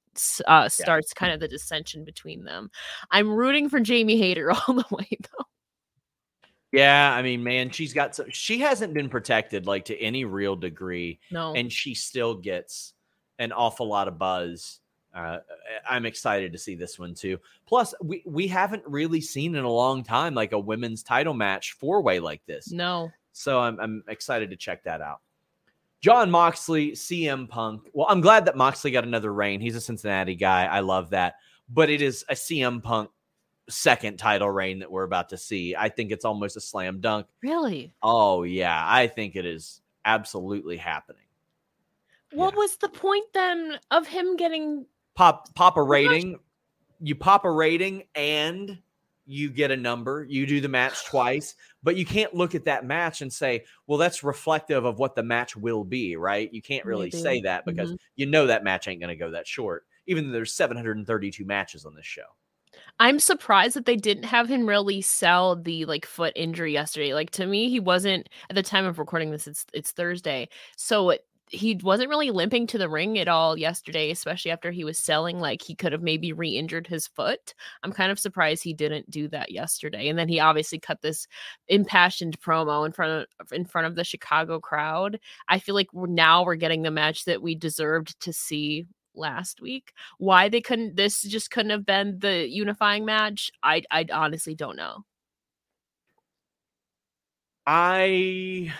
[0.48, 1.20] uh, starts yeah.
[1.20, 2.70] kind of the dissension between them.
[3.12, 5.46] I'm rooting for Jamie Hayter all the way though.
[6.76, 8.30] Yeah, I mean, man, she's got some.
[8.32, 11.20] She hasn't been protected like to any real degree.
[11.32, 12.94] No, and she still gets
[13.40, 14.80] an awful lot of buzz.
[15.14, 15.40] Uh,
[15.90, 17.40] I'm excited to see this one too.
[17.66, 21.74] Plus, we we haven't really seen in a long time like a women's title match
[21.74, 22.72] four way like this.
[22.72, 25.22] No, so I'm I'm excited to check that out.
[26.02, 27.90] Jon Moxley, CM Punk.
[27.94, 29.60] Well, I'm glad that Moxley got another reign.
[29.60, 30.66] He's a Cincinnati guy.
[30.66, 31.36] I love that.
[31.68, 33.10] But it is a CM Punk
[33.70, 35.76] second title reign that we're about to see.
[35.76, 37.28] I think it's almost a slam dunk.
[37.42, 37.94] Really?
[38.02, 41.22] Oh yeah, I think it is absolutely happening.
[42.32, 42.60] What yeah.
[42.60, 46.40] was the point then of him getting pop pop a rating?
[47.00, 48.80] You pop a rating and
[49.26, 50.26] you get a number.
[50.28, 53.98] You do the match twice, but you can't look at that match and say, "Well,
[53.98, 56.54] that's reflective of what the match will be," right?
[56.54, 57.18] You can't really Maybe.
[57.18, 58.04] say that because mm-hmm.
[58.16, 59.86] you know that match ain't going to go that short.
[60.08, 62.22] Even though there's 732 matches on this show.
[63.00, 67.14] I'm surprised that they didn't have him really sell the like foot injury yesterday.
[67.14, 69.48] Like to me, he wasn't at the time of recording this.
[69.48, 74.12] It's it's Thursday, so it, he wasn't really limping to the ring at all yesterday,
[74.12, 75.40] especially after he was selling.
[75.40, 77.54] Like he could have maybe re-injured his foot.
[77.84, 80.08] I'm kind of surprised he didn't do that yesterday.
[80.08, 81.28] And then he obviously cut this
[81.68, 85.20] impassioned promo in front of in front of the Chicago crowd.
[85.50, 88.86] I feel like we're, now we're getting the match that we deserved to see
[89.18, 89.94] last week.
[90.18, 94.78] Why they couldn't this just couldn't have been the unifying match, I I honestly don't
[94.78, 95.06] know.
[97.68, 98.74] I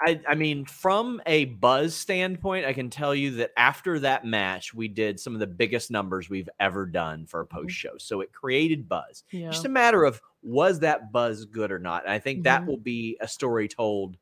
[0.00, 4.72] I, I mean, from a buzz standpoint, I can tell you that after that match,
[4.72, 7.58] we did some of the biggest numbers we've ever done for a mm-hmm.
[7.58, 7.98] post show.
[7.98, 9.24] So it created buzz.
[9.32, 9.50] Yeah.
[9.50, 12.04] Just a matter of was that buzz good or not?
[12.04, 12.44] And I think mm-hmm.
[12.44, 14.16] that will be a story told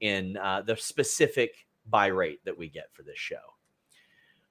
[0.00, 3.36] in uh, the specific buy rate that we get for this show.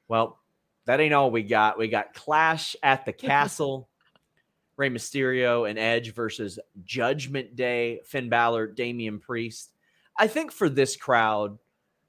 [0.08, 0.40] Well,
[0.86, 1.78] that ain't all we got.
[1.78, 3.90] We got Clash at the Castle,
[4.78, 9.72] Rey Mysterio and Edge versus Judgment Day, Finn Balor, Damian Priest.
[10.18, 11.58] I think for this crowd,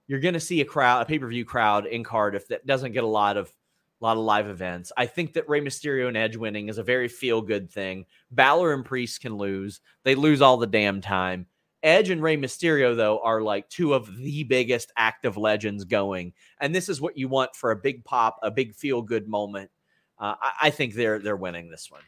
[0.07, 2.93] you're going to see a crowd, a pay per view crowd in Cardiff that doesn't
[2.93, 3.53] get a lot of
[4.01, 4.93] a lot of live events.
[4.97, 8.05] I think that Rey Mysterio and Edge winning is a very feel good thing.
[8.31, 11.47] Balor and Priest can lose; they lose all the damn time.
[11.85, 16.75] Edge and Rey Mysterio, though, are like two of the biggest active legends going, and
[16.75, 19.71] this is what you want for a big pop, a big feel good moment.
[20.19, 22.01] Uh, I, I think they're they're winning this one.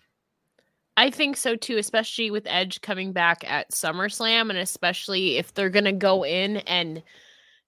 [0.96, 5.70] I think so too, especially with Edge coming back at SummerSlam, and especially if they're
[5.70, 7.02] gonna go in and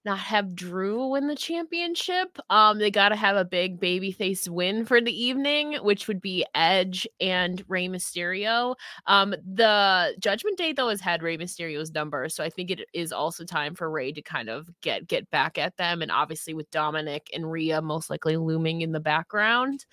[0.05, 2.37] not have Drew win the championship.
[2.49, 6.45] Um, they got to have a big babyface win for the evening, which would be
[6.55, 8.75] Edge and Rey Mysterio.
[9.07, 13.11] Um, the Judgment Day though has had Rey Mysterio's number, so I think it is
[13.11, 16.71] also time for Rey to kind of get get back at them, and obviously with
[16.71, 19.85] Dominic and Rhea most likely looming in the background.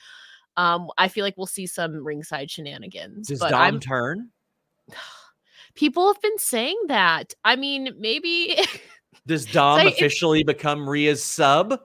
[0.57, 3.29] Um, I feel like we'll see some ringside shenanigans.
[3.29, 4.31] Does but Dom I'm, turn?
[5.75, 7.35] People have been saying that.
[7.45, 8.57] I mean, maybe
[9.27, 11.81] Does Dom like, officially become Rhea's sub?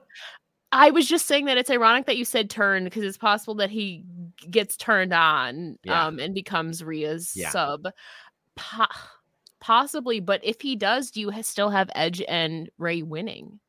[0.70, 3.70] I was just saying that it's ironic that you said turn because it's possible that
[3.70, 4.04] he
[4.50, 6.06] gets turned on yeah.
[6.06, 7.50] um, and becomes Rhea's yeah.
[7.50, 7.88] sub.
[8.56, 8.86] Po-
[9.60, 13.60] possibly, but if he does, do you still have Edge and Rey winning?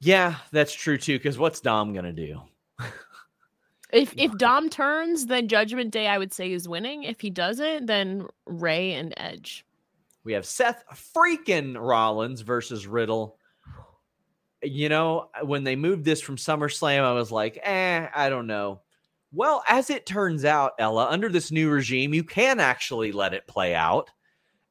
[0.00, 1.18] Yeah, that's true too.
[1.18, 2.40] Because what's Dom gonna do?
[3.92, 7.04] if if Dom turns, then Judgment Day I would say is winning.
[7.04, 9.64] If he doesn't, then Rey and Edge.
[10.28, 10.84] We have Seth
[11.16, 13.38] freaking Rollins versus Riddle.
[14.62, 18.82] You know, when they moved this from SummerSlam, I was like, eh, I don't know.
[19.32, 23.46] Well, as it turns out, Ella, under this new regime, you can actually let it
[23.46, 24.10] play out.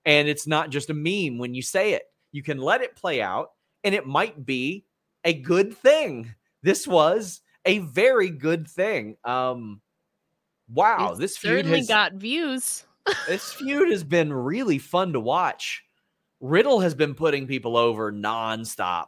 [0.06, 2.04] And it's not just a meme when you say it.
[2.32, 3.50] You can let it play out,
[3.84, 4.86] and it might be
[5.24, 6.36] a good thing.
[6.62, 9.18] This was a very good thing.
[9.24, 9.82] Um,
[10.72, 12.84] wow, this certainly has, got views
[13.28, 15.84] this feud has been really fun to watch.
[16.40, 19.08] Riddle has been putting people over nonstop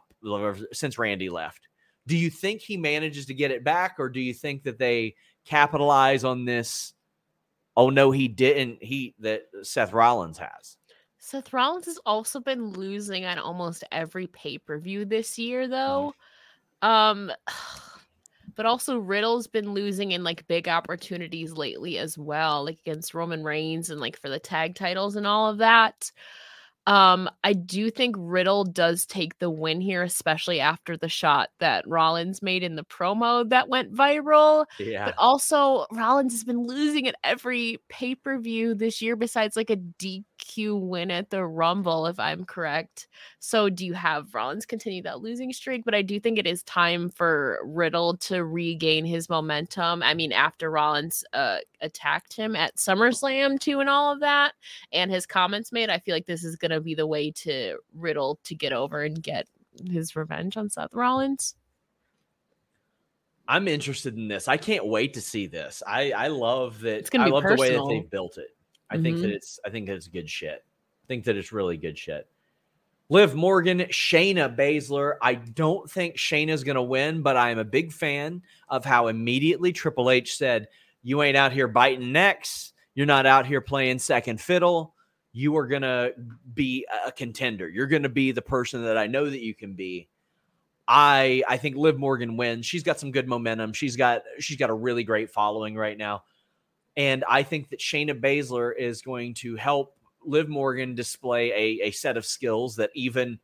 [0.72, 1.68] since Randy left.
[2.06, 5.14] Do you think he manages to get it back, or do you think that they
[5.44, 6.92] capitalize on this?
[7.76, 8.82] Oh no, he didn't.
[8.82, 10.76] He that Seth Rollins has.
[11.18, 16.14] Seth Rollins has also been losing on almost every pay per view this year, though.
[16.82, 16.88] Mm.
[16.88, 17.32] Um,
[18.60, 23.42] but also Riddle's been losing in like big opportunities lately as well, like against Roman
[23.42, 26.12] Reigns and like for the tag titles and all of that.
[26.86, 31.88] Um, I do think Riddle does take the win here, especially after the shot that
[31.88, 34.66] Rollins made in the promo that went viral.
[34.78, 35.06] Yeah.
[35.06, 39.70] But also, Rollins has been losing at every pay per view this year, besides like
[39.70, 40.24] a DQ
[40.56, 43.08] win at the Rumble, if I'm correct.
[43.38, 45.84] So, do you have Rollins continue that losing streak?
[45.84, 50.02] But I do think it is time for Riddle to regain his momentum.
[50.02, 54.54] I mean, after Rollins uh, attacked him at SummerSlam, too, and all of that,
[54.92, 57.78] and his comments made, I feel like this is going to be the way to
[57.94, 59.46] Riddle to get over and get
[59.90, 61.54] his revenge on Seth Rollins.
[63.50, 64.46] I'm interested in this.
[64.46, 65.82] I can't wait to see this.
[65.84, 66.98] I I love that.
[66.98, 68.50] It's gonna I be love the way that they built it.
[68.90, 69.34] I think that Mhm.
[69.34, 70.64] it's I think that it's good shit.
[71.04, 72.28] I think that it's really good shit.
[73.08, 75.16] Liv Morgan, Shayna Baszler.
[75.20, 79.72] I don't think Shayna's gonna win, but I am a big fan of how immediately
[79.72, 80.68] Triple H said,
[81.02, 82.72] "You ain't out here biting necks.
[82.94, 84.94] You're not out here playing second fiddle.
[85.32, 86.10] You are gonna
[86.54, 87.68] be a contender.
[87.68, 90.08] You're gonna be the person that I know that you can be."
[90.86, 92.66] I I think Liv Morgan wins.
[92.66, 93.72] She's got some good momentum.
[93.72, 96.24] She's got she's got a really great following right now.
[96.96, 101.90] And I think that Shayna Baszler is going to help Liv Morgan display a, a
[101.92, 103.38] set of skills that even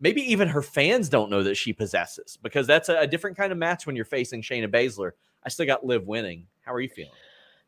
[0.00, 3.52] maybe even her fans don't know that she possesses because that's a, a different kind
[3.52, 5.12] of match when you're facing Shayna Baszler.
[5.44, 6.46] I still got Liv winning.
[6.64, 7.12] How are you feeling?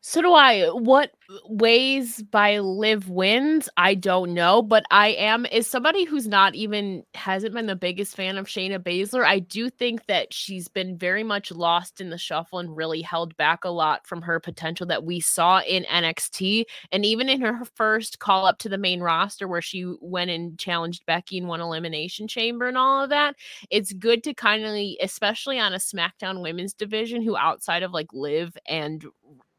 [0.01, 0.67] So do I.
[0.67, 1.11] What
[1.45, 3.69] ways by Liv wins?
[3.77, 8.15] I don't know, but I am is somebody who's not even hasn't been the biggest
[8.15, 9.25] fan of Shayna Baszler.
[9.25, 13.35] I do think that she's been very much lost in the shuffle and really held
[13.37, 17.61] back a lot from her potential that we saw in NXT and even in her
[17.75, 21.61] first call up to the main roster where she went and challenged Becky and won
[21.61, 23.35] Elimination Chamber and all of that.
[23.69, 28.07] It's good to kind of especially on a SmackDown women's division who outside of like
[28.13, 29.05] Liv and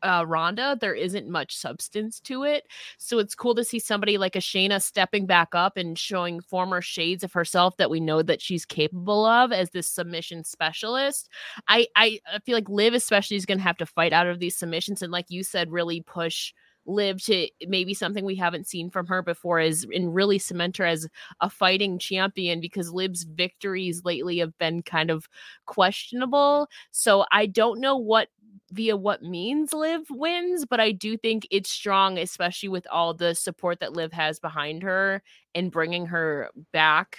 [0.02, 2.64] uh, Ronda, there isn't much substance to it.
[2.98, 6.80] So it's cool to see somebody like a Shayna stepping back up and showing former
[6.80, 11.28] shades of herself that we know that she's capable of as this submission specialist.
[11.68, 14.38] I I, I feel like Liv especially is going to have to fight out of
[14.38, 16.52] these submissions and like you said, really push
[16.86, 20.86] Liv to maybe something we haven't seen from her before is and really cement her
[20.86, 21.08] as
[21.40, 25.28] a fighting champion because Liv's victories lately have been kind of
[25.66, 26.68] questionable.
[26.90, 28.28] So I don't know what
[28.72, 33.34] via what means Liv wins, but I do think it's strong, especially with all the
[33.34, 35.22] support that Liv has behind her
[35.54, 37.18] and bringing her back,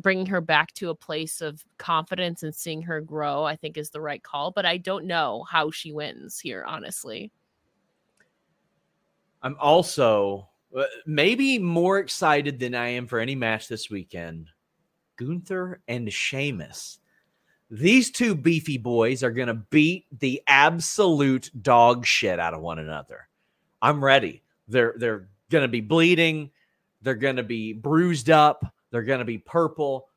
[0.00, 3.44] bringing her back to a place of confidence and seeing her grow.
[3.44, 7.30] I think is the right call, but I don't know how she wins here, honestly.
[9.42, 14.50] I'm also uh, maybe more excited than I am for any match this weekend.
[15.16, 16.98] Gunther and Sheamus.
[17.70, 22.78] These two beefy boys are going to beat the absolute dog shit out of one
[22.78, 23.28] another.
[23.80, 24.42] I'm ready.
[24.66, 26.50] They're they're going to be bleeding.
[27.02, 28.74] They're going to be bruised up.
[28.90, 30.08] They're going to be purple.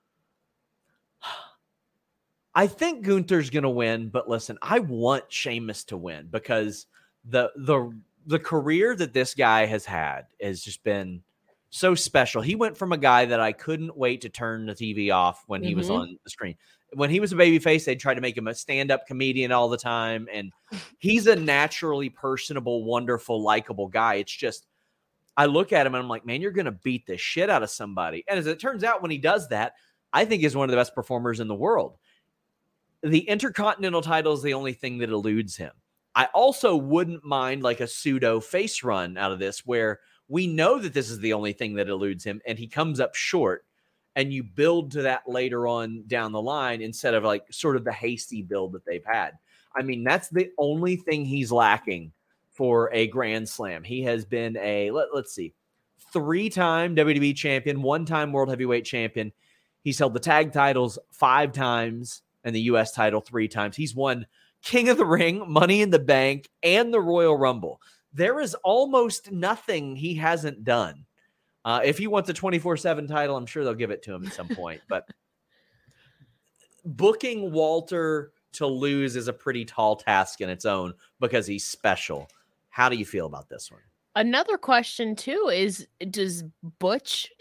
[2.56, 6.88] I think Gunther's going to win, but listen, I want Sheamus to win because
[7.26, 7.94] the the
[8.26, 11.22] the career that this guy has had has just been
[11.70, 12.42] so special.
[12.42, 15.64] He went from a guy that I couldn't wait to turn the TV off when
[15.64, 16.00] he was Mhm.
[16.00, 16.56] on the screen.
[16.94, 19.78] When he was a babyface, they'd try to make him a stand-up comedian all the
[19.78, 20.52] time, and
[21.00, 24.16] he's a naturally personable, wonderful, likable guy.
[24.16, 24.68] It's just
[25.36, 27.72] I look at him and I'm like, man, you're gonna beat the shit out of
[27.72, 28.24] somebody.
[28.28, 29.74] And as it turns out, when he does that,
[30.14, 31.98] I think he's one of the best performers in the world.
[33.02, 35.72] The intercontinental title is the only thing that eludes him.
[36.16, 40.80] I also wouldn't mind like a pseudo face run out of this where we know
[40.80, 43.66] that this is the only thing that eludes him and he comes up short
[44.16, 47.84] and you build to that later on down the line instead of like sort of
[47.84, 49.32] the hasty build that they've had.
[49.76, 52.12] I mean, that's the only thing he's lacking
[52.52, 53.84] for a grand slam.
[53.84, 55.54] He has been a let, let's see,
[56.14, 59.32] three-time WWE champion, one-time world heavyweight champion.
[59.84, 63.76] He's held the tag titles 5 times and the US title 3 times.
[63.76, 64.28] He's won
[64.64, 67.82] King of the Ring, Money in the Bank, and the Royal Rumble.
[68.14, 71.06] There is almost nothing he hasn't done.
[71.66, 74.26] Uh, if he wants a 24 7 title, I'm sure they'll give it to him
[74.26, 74.82] at some point.
[74.90, 75.08] But
[76.86, 82.28] booking Walter to lose is a pretty tall task in its own because he's special.
[82.70, 83.82] How do you feel about this one?
[84.16, 86.44] Another question too is does
[86.80, 87.32] Butch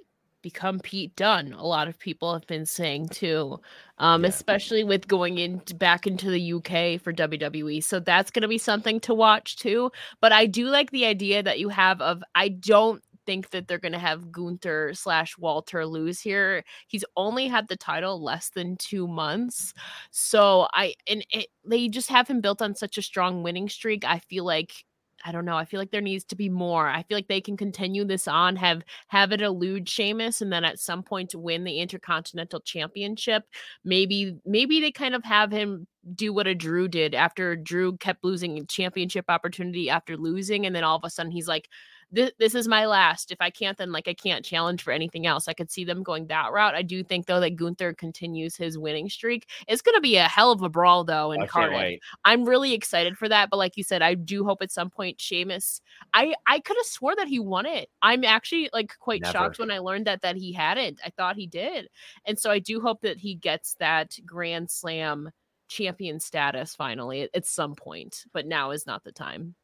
[0.42, 1.52] become Pete Dunne?
[1.52, 3.58] A lot of people have been saying too,
[3.98, 4.28] um, Yeah.
[4.28, 7.80] especially with going into back into the UK for WWE.
[7.80, 9.90] So that's going to be something to watch too.
[10.20, 13.78] But I do like the idea that you have of I don't think that they're
[13.78, 16.64] going to have Gunther slash Walter lose here.
[16.88, 19.72] He's only had the title less than two months.
[20.10, 24.04] So I, and it, they just have him built on such a strong winning streak.
[24.04, 24.84] I feel like
[25.24, 25.56] I don't know.
[25.56, 26.88] I feel like there needs to be more.
[26.88, 30.64] I feel like they can continue this on, have have it elude Sheamus, and then
[30.64, 33.44] at some point win the Intercontinental Championship.
[33.84, 38.24] Maybe maybe they kind of have him do what a Drew did after Drew kept
[38.24, 41.68] losing championship opportunity after losing, and then all of a sudden he's like,
[42.12, 43.32] this, this is my last.
[43.32, 45.48] If I can't, then like I can't challenge for anything else.
[45.48, 46.74] I could see them going that route.
[46.74, 49.48] I do think though that Gunther continues his winning streak.
[49.66, 52.00] It's going to be a hell of a brawl though in I Cardiff.
[52.24, 53.48] I'm really excited for that.
[53.50, 55.80] But like you said, I do hope at some point Sheamus.
[56.12, 57.88] I I could have swore that he won it.
[58.02, 59.32] I'm actually like quite Never.
[59.32, 61.00] shocked when I learned that that he hadn't.
[61.04, 61.88] I thought he did,
[62.26, 65.30] and so I do hope that he gets that Grand Slam
[65.68, 68.24] champion status finally at, at some point.
[68.34, 69.54] But now is not the time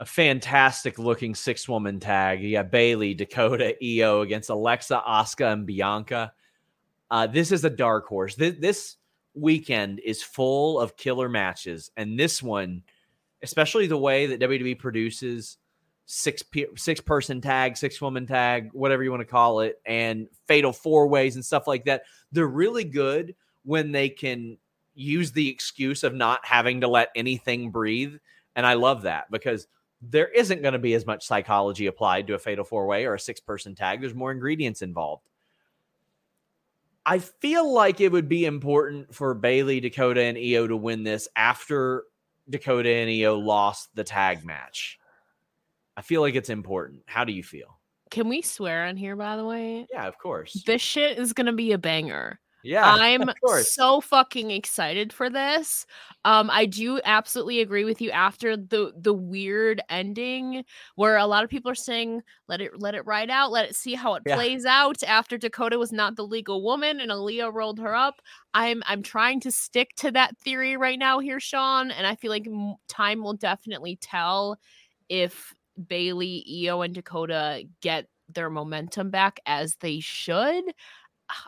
[0.00, 2.42] a fantastic looking six woman tag.
[2.42, 6.32] You got Bayley, Dakota, Io against Alexa, Asuka, and Bianca.
[7.10, 8.34] Uh, this is a dark horse.
[8.34, 8.96] This, this
[9.34, 12.82] weekend is full of killer matches, and this one,
[13.42, 15.58] especially the way that WWE produces
[16.06, 16.42] six
[16.76, 21.08] six person tag, six woman tag, whatever you want to call it, and fatal four
[21.08, 22.04] ways and stuff like that.
[22.32, 23.34] They're really good
[23.64, 24.56] when they can
[24.94, 28.14] use the excuse of not having to let anything breathe,
[28.56, 29.66] and I love that because
[30.02, 33.14] there isn't going to be as much psychology applied to a fatal four way or
[33.14, 34.00] a six person tag.
[34.00, 35.28] There's more ingredients involved.
[37.04, 41.28] I feel like it would be important for Bayley, Dakota, and Io to win this
[41.34, 42.04] after
[42.48, 44.98] Dakota and Io lost the tag match.
[45.96, 47.02] I feel like it's important.
[47.06, 47.78] How do you feel?
[48.10, 49.86] Can we swear on here, by the way?
[49.92, 50.62] Yeah, of course.
[50.66, 52.40] This shit is going to be a banger.
[52.62, 53.30] Yeah, I'm
[53.62, 55.86] so fucking excited for this.
[56.24, 58.10] Um, I do absolutely agree with you.
[58.10, 60.64] After the the weird ending,
[60.96, 63.76] where a lot of people are saying, "Let it let it ride out, let it
[63.76, 64.34] see how it yeah.
[64.34, 68.20] plays out." After Dakota was not the legal woman and Aliyah rolled her up,
[68.52, 72.30] I'm I'm trying to stick to that theory right now here, Sean, and I feel
[72.30, 72.46] like
[72.88, 74.58] time will definitely tell
[75.08, 75.54] if
[75.88, 80.64] Bayley, Io and Dakota get their momentum back as they should.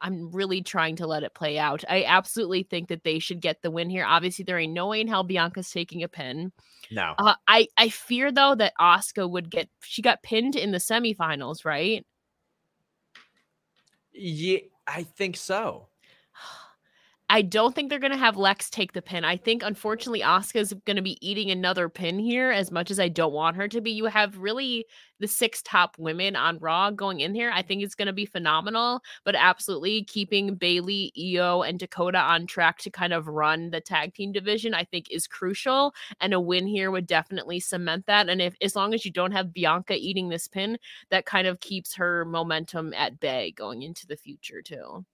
[0.01, 1.85] I'm really trying to let it play out.
[1.89, 4.05] I absolutely think that they should get the win here.
[4.05, 6.53] Obviously, there ain't no way in hell Bianca's taking a pin.
[6.91, 7.15] No.
[7.19, 9.69] Uh, I I fear though that Oscar would get.
[9.83, 12.05] She got pinned in the semifinals, right?
[14.13, 15.89] Yeah, I think so.
[17.33, 19.25] I don't think they're going to have Lex take the pin.
[19.25, 23.09] I think, unfortunately, Asuka's going to be eating another pin here as much as I
[23.09, 23.91] don't want her to be.
[23.91, 24.85] You have really
[25.19, 27.51] the six top women on Raw going in here.
[27.51, 32.47] I think it's going to be phenomenal, but absolutely keeping Bayley, Io, and Dakota on
[32.47, 35.95] track to kind of run the tag team division, I think is crucial.
[36.21, 38.29] And a win here would definitely cement that.
[38.29, 40.77] And if, as long as you don't have Bianca eating this pin,
[41.09, 45.07] that kind of keeps her momentum at bay going into the future, too.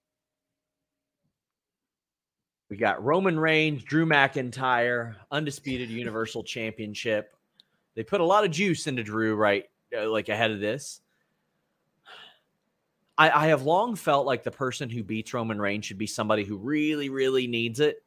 [2.69, 7.35] We got Roman Reigns, Drew McIntyre, undisputed Universal Championship.
[7.95, 9.65] They put a lot of juice into Drew right
[9.97, 11.01] uh, like ahead of this.
[13.17, 16.45] I, I have long felt like the person who beats Roman Reigns should be somebody
[16.45, 18.03] who really, really needs it.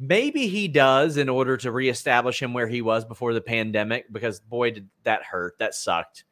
[0.00, 4.40] Maybe he does in order to reestablish him where he was before the pandemic, because
[4.40, 5.56] boy, did that hurt.
[5.58, 6.24] That sucked.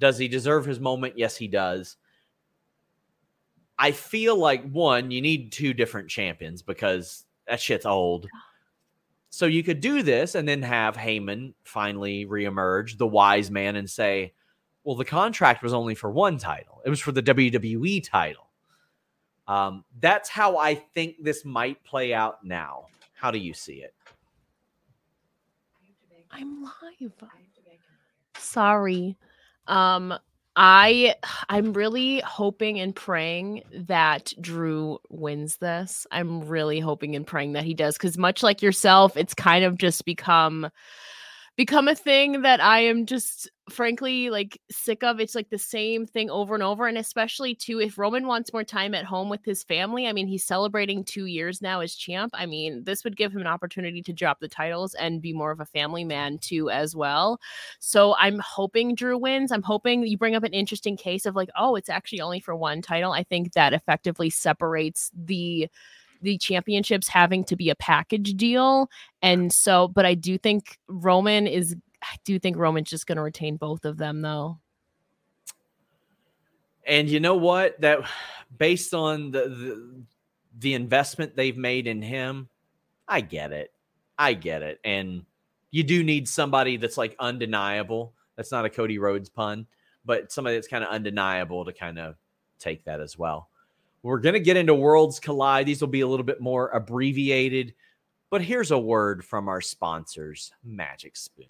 [0.00, 1.16] Does he deserve his moment?
[1.16, 1.96] Yes, he does.
[3.78, 8.26] I feel like one, you need two different champions because that shit's old.
[9.28, 13.88] So you could do this and then have Heyman finally reemerge, the wise man, and
[13.88, 14.32] say,
[14.84, 16.80] well, the contract was only for one title.
[16.84, 18.48] It was for the WWE title.
[19.48, 22.86] Um, that's how I think this might play out now.
[23.12, 23.94] How do you see it?
[26.30, 27.12] I'm live.
[28.38, 29.16] Sorry.
[29.66, 30.14] Um,
[30.56, 31.14] I
[31.50, 36.06] I'm really hoping and praying that Drew wins this.
[36.10, 39.76] I'm really hoping and praying that he does cuz much like yourself, it's kind of
[39.76, 40.70] just become
[41.56, 45.18] become a thing that I am just frankly like sick of.
[45.18, 46.86] It's like the same thing over and over.
[46.86, 50.26] And especially too, if Roman wants more time at home with his family, I mean,
[50.26, 52.32] he's celebrating two years now as champ.
[52.34, 55.50] I mean, this would give him an opportunity to drop the titles and be more
[55.50, 57.40] of a family man too, as well.
[57.80, 59.50] So I'm hoping Drew wins.
[59.50, 62.54] I'm hoping you bring up an interesting case of like, oh, it's actually only for
[62.54, 63.12] one title.
[63.12, 65.68] I think that effectively separates the
[66.26, 68.90] the championships having to be a package deal.
[69.22, 73.22] And so, but I do think Roman is, I do think Roman's just going to
[73.22, 74.58] retain both of them though.
[76.84, 77.80] And you know what?
[77.80, 78.00] That
[78.58, 80.02] based on the, the,
[80.58, 82.48] the investment they've made in him,
[83.08, 83.72] I get it.
[84.18, 84.80] I get it.
[84.84, 85.24] And
[85.70, 89.66] you do need somebody that's like undeniable That's not a Cody Rhodes pun,
[90.04, 92.16] but somebody that's kind of undeniable to kind of
[92.58, 93.48] take that as well.
[94.06, 95.66] We're going to get into Worlds Collide.
[95.66, 97.74] These will be a little bit more abbreviated,
[98.30, 101.48] but here's a word from our sponsors, Magic Spoon.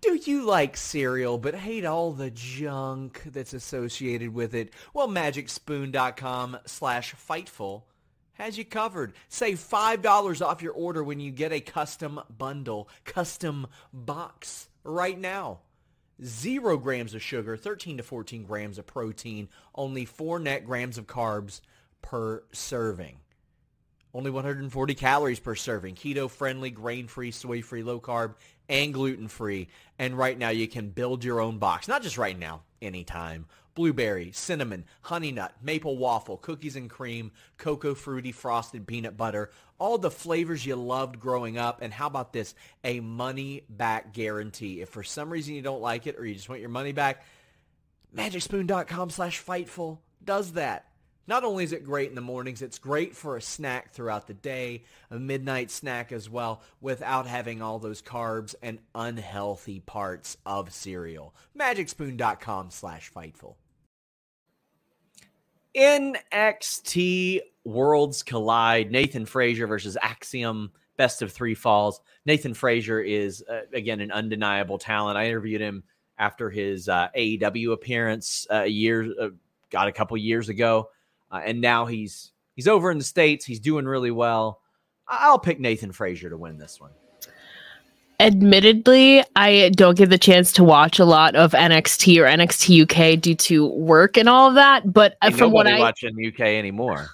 [0.00, 4.72] Do you like cereal but hate all the junk that's associated with it?
[4.94, 7.82] Well, magicspoon.com slash fightful
[8.32, 9.12] has you covered.
[9.28, 15.58] Save $5 off your order when you get a custom bundle, custom box right now.
[16.24, 21.06] Zero grams of sugar, 13 to 14 grams of protein, only four net grams of
[21.06, 21.60] carbs
[22.02, 23.16] per serving.
[24.12, 25.94] Only 140 calories per serving.
[25.94, 28.34] Keto friendly, grain free, soy free, low carb,
[28.68, 29.68] and gluten free.
[29.98, 31.86] And right now you can build your own box.
[31.86, 33.46] Not just right now, anytime.
[33.74, 39.50] Blueberry, cinnamon, honey nut, maple waffle, cookies and cream, cocoa fruity frosted peanut butter.
[39.78, 41.80] All the flavors you loved growing up.
[41.80, 42.54] And how about this?
[42.82, 44.80] A money back guarantee.
[44.80, 47.24] If for some reason you don't like it or you just want your money back,
[48.14, 50.89] magicspoon.com slash fightful does that.
[51.30, 54.34] Not only is it great in the mornings, it's great for a snack throughout the
[54.34, 60.72] day, a midnight snack as well, without having all those carbs and unhealthy parts of
[60.72, 61.32] cereal.
[61.56, 63.54] Magicspoon.com slash Fightful.
[65.76, 68.90] NXT Worlds Collide.
[68.90, 70.72] Nathan Frazer versus Axiom.
[70.96, 72.00] Best of three falls.
[72.26, 75.16] Nathan Frazer is, uh, again, an undeniable talent.
[75.16, 75.84] I interviewed him
[76.18, 79.28] after his uh, AEW appearance uh, a year, uh,
[79.70, 80.88] got a couple years ago
[81.30, 83.44] uh, and now he's he's over in the states.
[83.44, 84.60] He's doing really well.
[85.08, 86.90] I'll pick Nathan Frazer to win this one.
[88.20, 93.20] Admittedly, I don't get the chance to watch a lot of NXT or NXT UK
[93.20, 94.92] due to work and all of that.
[94.92, 97.08] But Ain't from what I watch in UK anymore,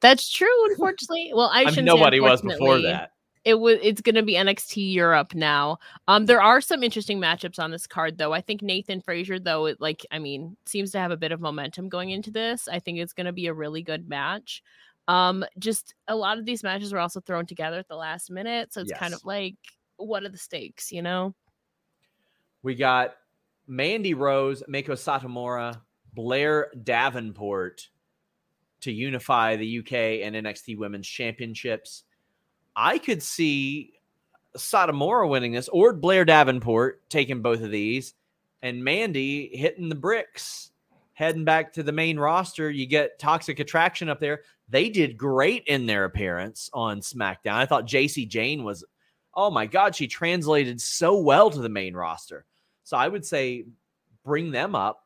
[0.00, 0.66] that's true.
[0.70, 3.13] Unfortunately, well, I, I mean, nobody was before that
[3.44, 5.78] it was it's going to be NXT Europe now.
[6.08, 8.32] Um, there are some interesting matchups on this card though.
[8.32, 11.40] I think Nathan Frazer though, it, like I mean, seems to have a bit of
[11.40, 12.68] momentum going into this.
[12.68, 14.62] I think it's going to be a really good match.
[15.06, 18.72] Um, just a lot of these matches were also thrown together at the last minute,
[18.72, 18.98] so it's yes.
[18.98, 19.56] kind of like
[19.96, 21.34] what are the stakes, you know?
[22.62, 23.14] We got
[23.66, 25.80] Mandy Rose, Meiko Satomura,
[26.14, 27.88] Blair Davenport
[28.80, 29.92] to unify the UK
[30.22, 32.03] and NXT Women's Championships.
[32.76, 33.92] I could see
[34.56, 38.14] Satomura winning this or Blair Davenport taking both of these
[38.62, 40.70] and Mandy hitting the bricks,
[41.12, 42.70] heading back to the main roster.
[42.70, 44.42] You get Toxic Attraction up there.
[44.68, 47.54] They did great in their appearance on SmackDown.
[47.54, 48.84] I thought Jacy Jayne was,
[49.34, 52.46] oh my God, she translated so well to the main roster.
[52.84, 53.66] So I would say
[54.24, 55.00] bring them up.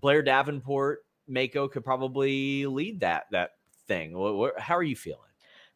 [0.00, 3.52] Blair Davenport, Meiko could probably lead that that
[3.86, 4.12] thing.
[4.58, 5.20] How are you feeling?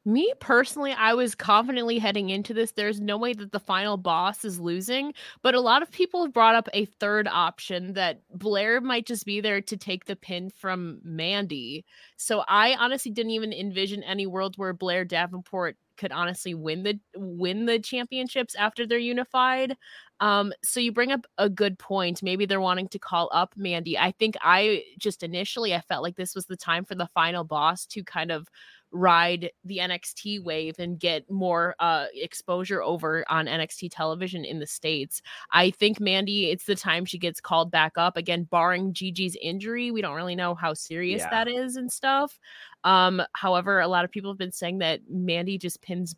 [0.09, 2.73] Me personally, I was confidently heading into this.
[2.73, 6.33] There's no way that the final boss is losing, but a lot of people have
[6.33, 10.49] brought up a third option that Blair might just be there to take the pin
[10.49, 11.85] from Mandy.
[12.17, 16.99] So I honestly didn't even envision any world where Blair Davenport could honestly win the
[17.17, 19.77] win the championships after they're unified.
[20.21, 22.23] Um, so you bring up a good point.
[22.23, 23.99] Maybe they're wanting to call up Mandy.
[23.99, 27.45] I think I just initially I felt like this was the time for the final
[27.45, 28.49] boss to kind of
[28.91, 34.67] ride the NXT wave and get more uh, exposure over on NXT television in the
[34.67, 35.21] States.
[35.51, 39.91] I think Mandy, it's the time she gets called back up again, barring Gigi's injury.
[39.91, 41.31] We don't really know how serious yeah.
[41.31, 42.39] that is and stuff.
[42.85, 46.15] Um, however, a lot of people have been saying that Mandy just pins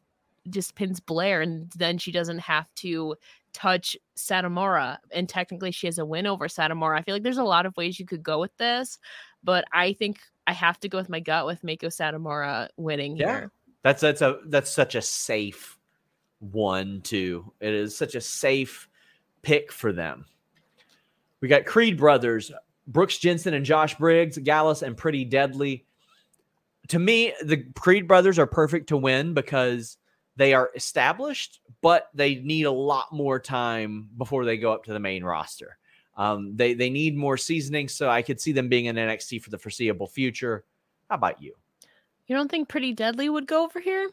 [0.48, 3.14] just pins Blair and then she doesn't have to
[3.52, 6.98] touch Satomura and technically she has a win over Satomura.
[6.98, 8.98] I feel like there's a lot of ways you could go with this,
[9.42, 13.26] but I think I have to go with my gut with Meiko Satomura winning yeah.
[13.26, 13.52] here.
[13.82, 15.78] That's that's a that's such a safe
[16.40, 17.52] one too.
[17.60, 18.88] It is such a safe
[19.42, 20.26] pick for them.
[21.40, 22.52] We got Creed brothers,
[22.86, 25.86] Brooks Jensen and Josh Briggs, Gallus and Pretty Deadly.
[26.88, 29.96] To me, the Creed brothers are perfect to win because
[30.36, 34.92] they are established, but they need a lot more time before they go up to
[34.92, 35.78] the main roster.
[36.16, 39.50] Um, they they need more seasoning, so I could see them being in NXT for
[39.50, 40.64] the foreseeable future.
[41.08, 41.54] How about you?
[42.26, 44.10] You don't think Pretty Deadly would go over here?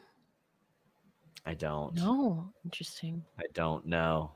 [1.45, 1.95] I don't.
[1.95, 3.23] No, interesting.
[3.39, 4.31] I don't know.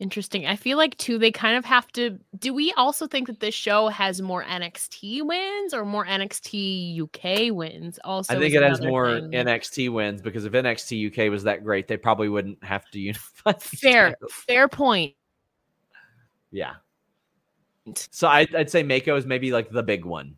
[0.00, 0.46] Interesting.
[0.46, 3.54] I feel like too they kind of have to do we also think that this
[3.54, 8.34] show has more NXT wins or more NXT UK wins also?
[8.34, 9.32] I think it has more thing.
[9.32, 13.52] NXT wins because if NXT UK was that great, they probably wouldn't have to unify.
[13.58, 15.14] Fair, fair point.
[16.50, 16.74] Yeah.
[18.10, 20.36] So I, would say Meiko is maybe like the big one,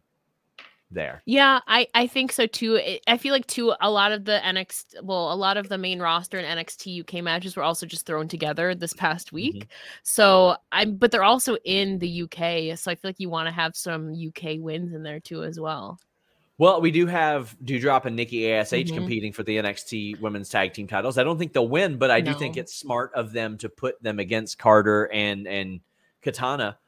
[0.94, 1.22] there.
[1.26, 2.80] Yeah, I I think so too.
[3.06, 6.00] I feel like too a lot of the NXT, well, a lot of the main
[6.00, 9.36] roster and NXT UK matches were also just thrown together this past mm-hmm.
[9.36, 9.54] week.
[9.54, 9.68] Mm-hmm.
[10.02, 13.52] So I'm, but they're also in the UK, so I feel like you want to
[13.52, 15.98] have some UK wins in there too as well.
[16.58, 18.94] Well, we do have Doudrop and Nikki ASH mm-hmm.
[18.94, 21.18] competing for the NXT Women's Tag Team titles.
[21.18, 22.32] I don't think they'll win, but I no.
[22.32, 25.80] do think it's smart of them to put them against Carter and and
[26.22, 26.78] Katana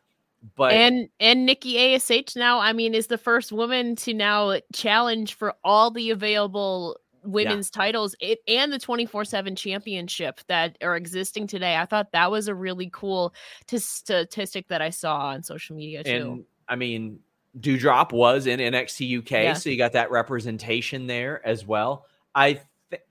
[0.57, 5.35] but and and Nikki ASH now, I mean, is the first woman to now challenge
[5.35, 7.82] for all the available women's yeah.
[7.82, 11.76] titles it, and the 24/7 championship that are existing today.
[11.76, 13.35] I thought that was a really cool
[13.66, 16.11] t- statistic that I saw on social media too.
[16.11, 17.20] And I mean,
[17.59, 19.53] Doudrop was in NXT UK, yeah.
[19.55, 22.07] so you got that representation there as well.
[22.35, 22.61] I
[22.91, 23.03] th-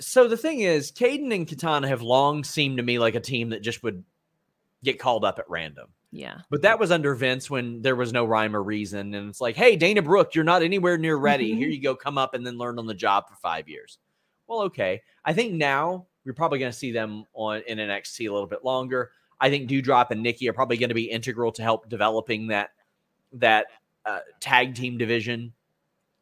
[0.00, 3.48] so the thing is, Kayden and Katana have long seemed to me like a team
[3.50, 4.04] that just would
[4.84, 5.88] get called up at random.
[6.12, 6.38] Yeah.
[6.48, 9.14] But that was under Vince when there was no rhyme or reason.
[9.14, 11.50] And it's like, hey, Dana Brooke, you're not anywhere near ready.
[11.50, 11.58] Mm-hmm.
[11.58, 13.98] Here you go, come up and then learn on the job for five years.
[14.46, 15.02] Well, okay.
[15.24, 18.64] I think now we're probably going to see them on in NXT a little bit
[18.64, 19.10] longer.
[19.40, 22.70] I think Doudrop and Nikki are probably going to be integral to help developing that
[23.32, 23.66] that
[24.06, 25.52] uh, tag team division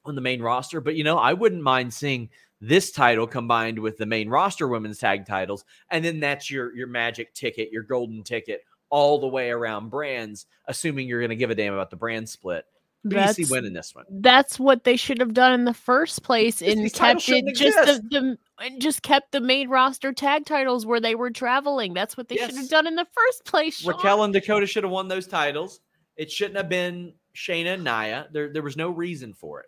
[0.05, 0.81] on the main roster.
[0.81, 2.31] But you know, I wouldn't mind seeing
[2.63, 6.87] this title combined with the main roster women's tag titles, and then that's your your
[6.87, 11.51] magic ticket, your golden ticket all the way around brands, assuming you're going to give
[11.51, 12.65] a damn about the brand split.
[13.05, 14.05] That's, BC winning this one.
[14.09, 18.01] That's what they should have done in the first place, and kept it just the,
[18.11, 21.95] the, and just kept the main roster tag titles where they were traveling.
[21.95, 22.51] That's what they yes.
[22.51, 23.81] should have done in the first place.
[23.81, 23.95] Sean.
[23.95, 25.81] Raquel and Dakota should have won those titles.
[26.17, 28.29] It shouldn't have been Shayna and Nia.
[28.31, 29.67] There, there was no reason for it.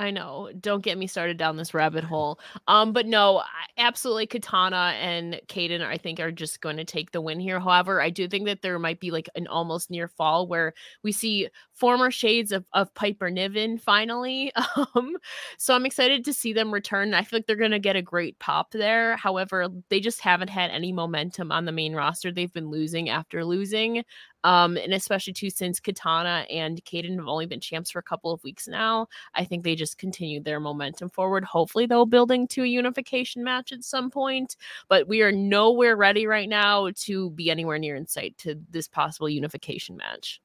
[0.00, 0.50] I know.
[0.58, 2.40] Don't get me started down this rabbit hole.
[2.68, 3.42] Um, but no,
[3.76, 7.60] absolutely, Katana and Kayden, I think, are just going to take the win here.
[7.60, 10.72] However, I do think that there might be like an almost near fall where
[11.02, 14.52] we see former shades of, of Piper Niven finally.
[14.94, 15.16] Um,
[15.58, 17.12] so I'm excited to see them return.
[17.12, 19.16] I feel like they're going to get a great pop there.
[19.16, 22.32] However, they just haven't had any momentum on the main roster.
[22.32, 24.04] They've been losing after losing.
[24.44, 28.32] Um, and especially too since Katana and Kayden have only been champs for a couple
[28.32, 29.06] of weeks now.
[29.34, 31.44] I think they just continued their momentum forward.
[31.44, 34.56] Hopefully they'll building to a unification match at some point,
[34.88, 38.88] but we are nowhere ready right now to be anywhere near in sight to this
[38.88, 40.40] possible unification match.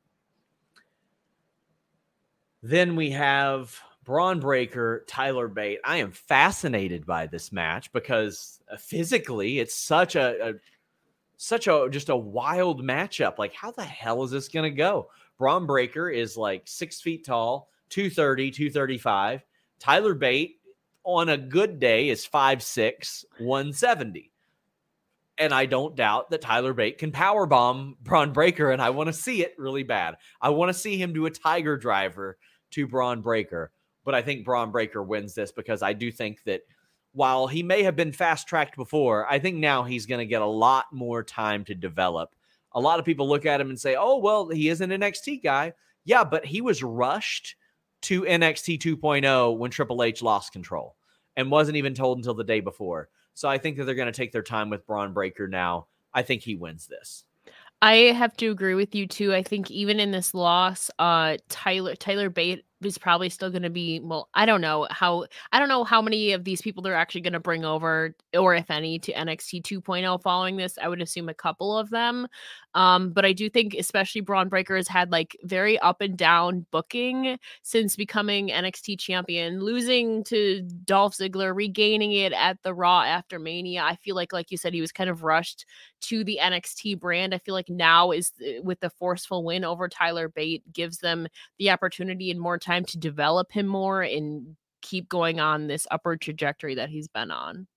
[2.61, 5.79] Then we have Bron Breakker, Tyler Bate.
[5.83, 10.53] I am fascinated by this match because uh, physically it's such a, a
[11.37, 13.37] such a just a wild matchup.
[13.37, 15.09] Like, how the hell is this going to go?
[15.37, 19.43] Bron Breakker is like six feet tall, 230, 235.
[19.79, 20.57] Tyler Bate
[21.03, 24.31] on a good day is 5'6, 170.
[25.37, 29.07] And I don't doubt that Tyler Bate can power bomb Bron Breakker, and I want
[29.07, 30.15] to see it really bad.
[30.41, 32.37] I want to see him do a tiger driver
[32.71, 33.71] to Bron Breakker.
[34.05, 36.61] But I think Bron Breakker wins this because I do think that
[37.15, 40.41] while he may have been fast tracked before, I think now he's going to get
[40.41, 42.35] a lot more time to develop.
[42.73, 45.41] A lot of people look at him and say, oh, well, he is an NXT
[45.41, 45.71] guy.
[46.03, 47.55] Yeah, but he was rushed
[48.01, 50.97] to NXT 2.0 when Triple H lost control
[51.37, 53.07] and wasn't even told until the day before.
[53.33, 55.87] So I think that they're going to take their time with Bron Breakker now.
[56.13, 57.23] I think he wins this.
[57.81, 59.33] I have to agree with you too.
[59.33, 63.69] I think even in this loss, uh Tyler Tyler Bate is probably still going to
[63.69, 66.95] be well i don't know how i don't know how many of these people they're
[66.95, 71.01] actually going to bring over or if any to nxt 2.0 following this i would
[71.01, 72.27] assume a couple of them
[72.75, 76.65] um, but i do think especially bron breakker has had like very up and down
[76.71, 83.39] booking since becoming nxt champion losing to dolph ziggler regaining it at the raw after
[83.39, 85.65] mania i feel like like you said he was kind of rushed
[86.01, 89.89] to the nxt brand i feel like now is uh, with the forceful win over
[89.89, 94.55] tyler bate gives them the opportunity and more time to develop him more and
[94.85, 97.67] keep going on this upward trajectory that he's been on.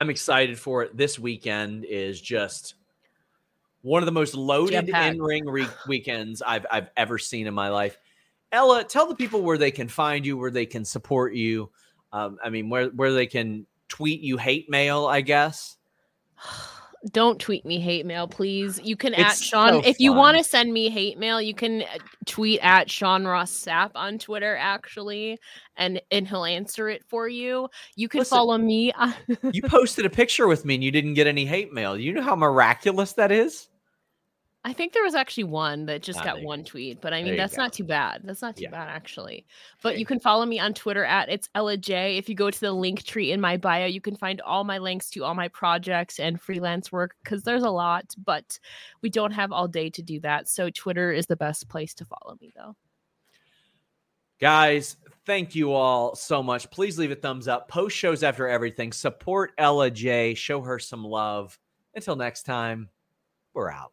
[0.00, 0.96] I'm excited for it.
[0.96, 2.74] This weekend is just
[3.88, 7.98] one of the most loaded in-ring re- weekends I've I've ever seen in my life.
[8.52, 11.70] Ella, tell the people where they can find you, where they can support you.
[12.12, 15.76] Um, I mean, where where they can tweet you hate mail, I guess.
[17.12, 18.80] don't tweet me hate mail, please.
[18.82, 21.40] You can it's at Sean so if you want to send me hate mail.
[21.40, 25.38] You can uh, tweet at Sean Ross Sapp on Twitter, actually,
[25.76, 27.68] and and he'll answer it for you.
[27.96, 28.92] You can Listen, follow me.
[29.52, 31.96] you posted a picture with me and you didn't get any hate mail.
[31.96, 33.68] You know how miraculous that is.
[34.64, 37.56] I think there was actually one that just got one tweet, but I mean that's
[37.56, 37.62] go.
[37.62, 38.22] not too bad.
[38.24, 38.70] That's not too yeah.
[38.70, 39.46] bad actually.
[39.82, 42.16] But you can follow me on Twitter at it's Ella J.
[42.16, 44.78] If you go to the link tree in my bio, you can find all my
[44.78, 48.58] links to all my projects and freelance work because there's a lot, but
[49.00, 50.48] we don't have all day to do that.
[50.48, 52.74] So Twitter is the best place to follow me though.
[54.40, 56.70] Guys, thank you all so much.
[56.70, 57.68] Please leave a thumbs up.
[57.68, 58.92] Post shows after everything.
[58.92, 60.34] Support Ella J.
[60.34, 61.58] Show her some love.
[61.94, 62.88] Until next time,
[63.54, 63.92] we're out.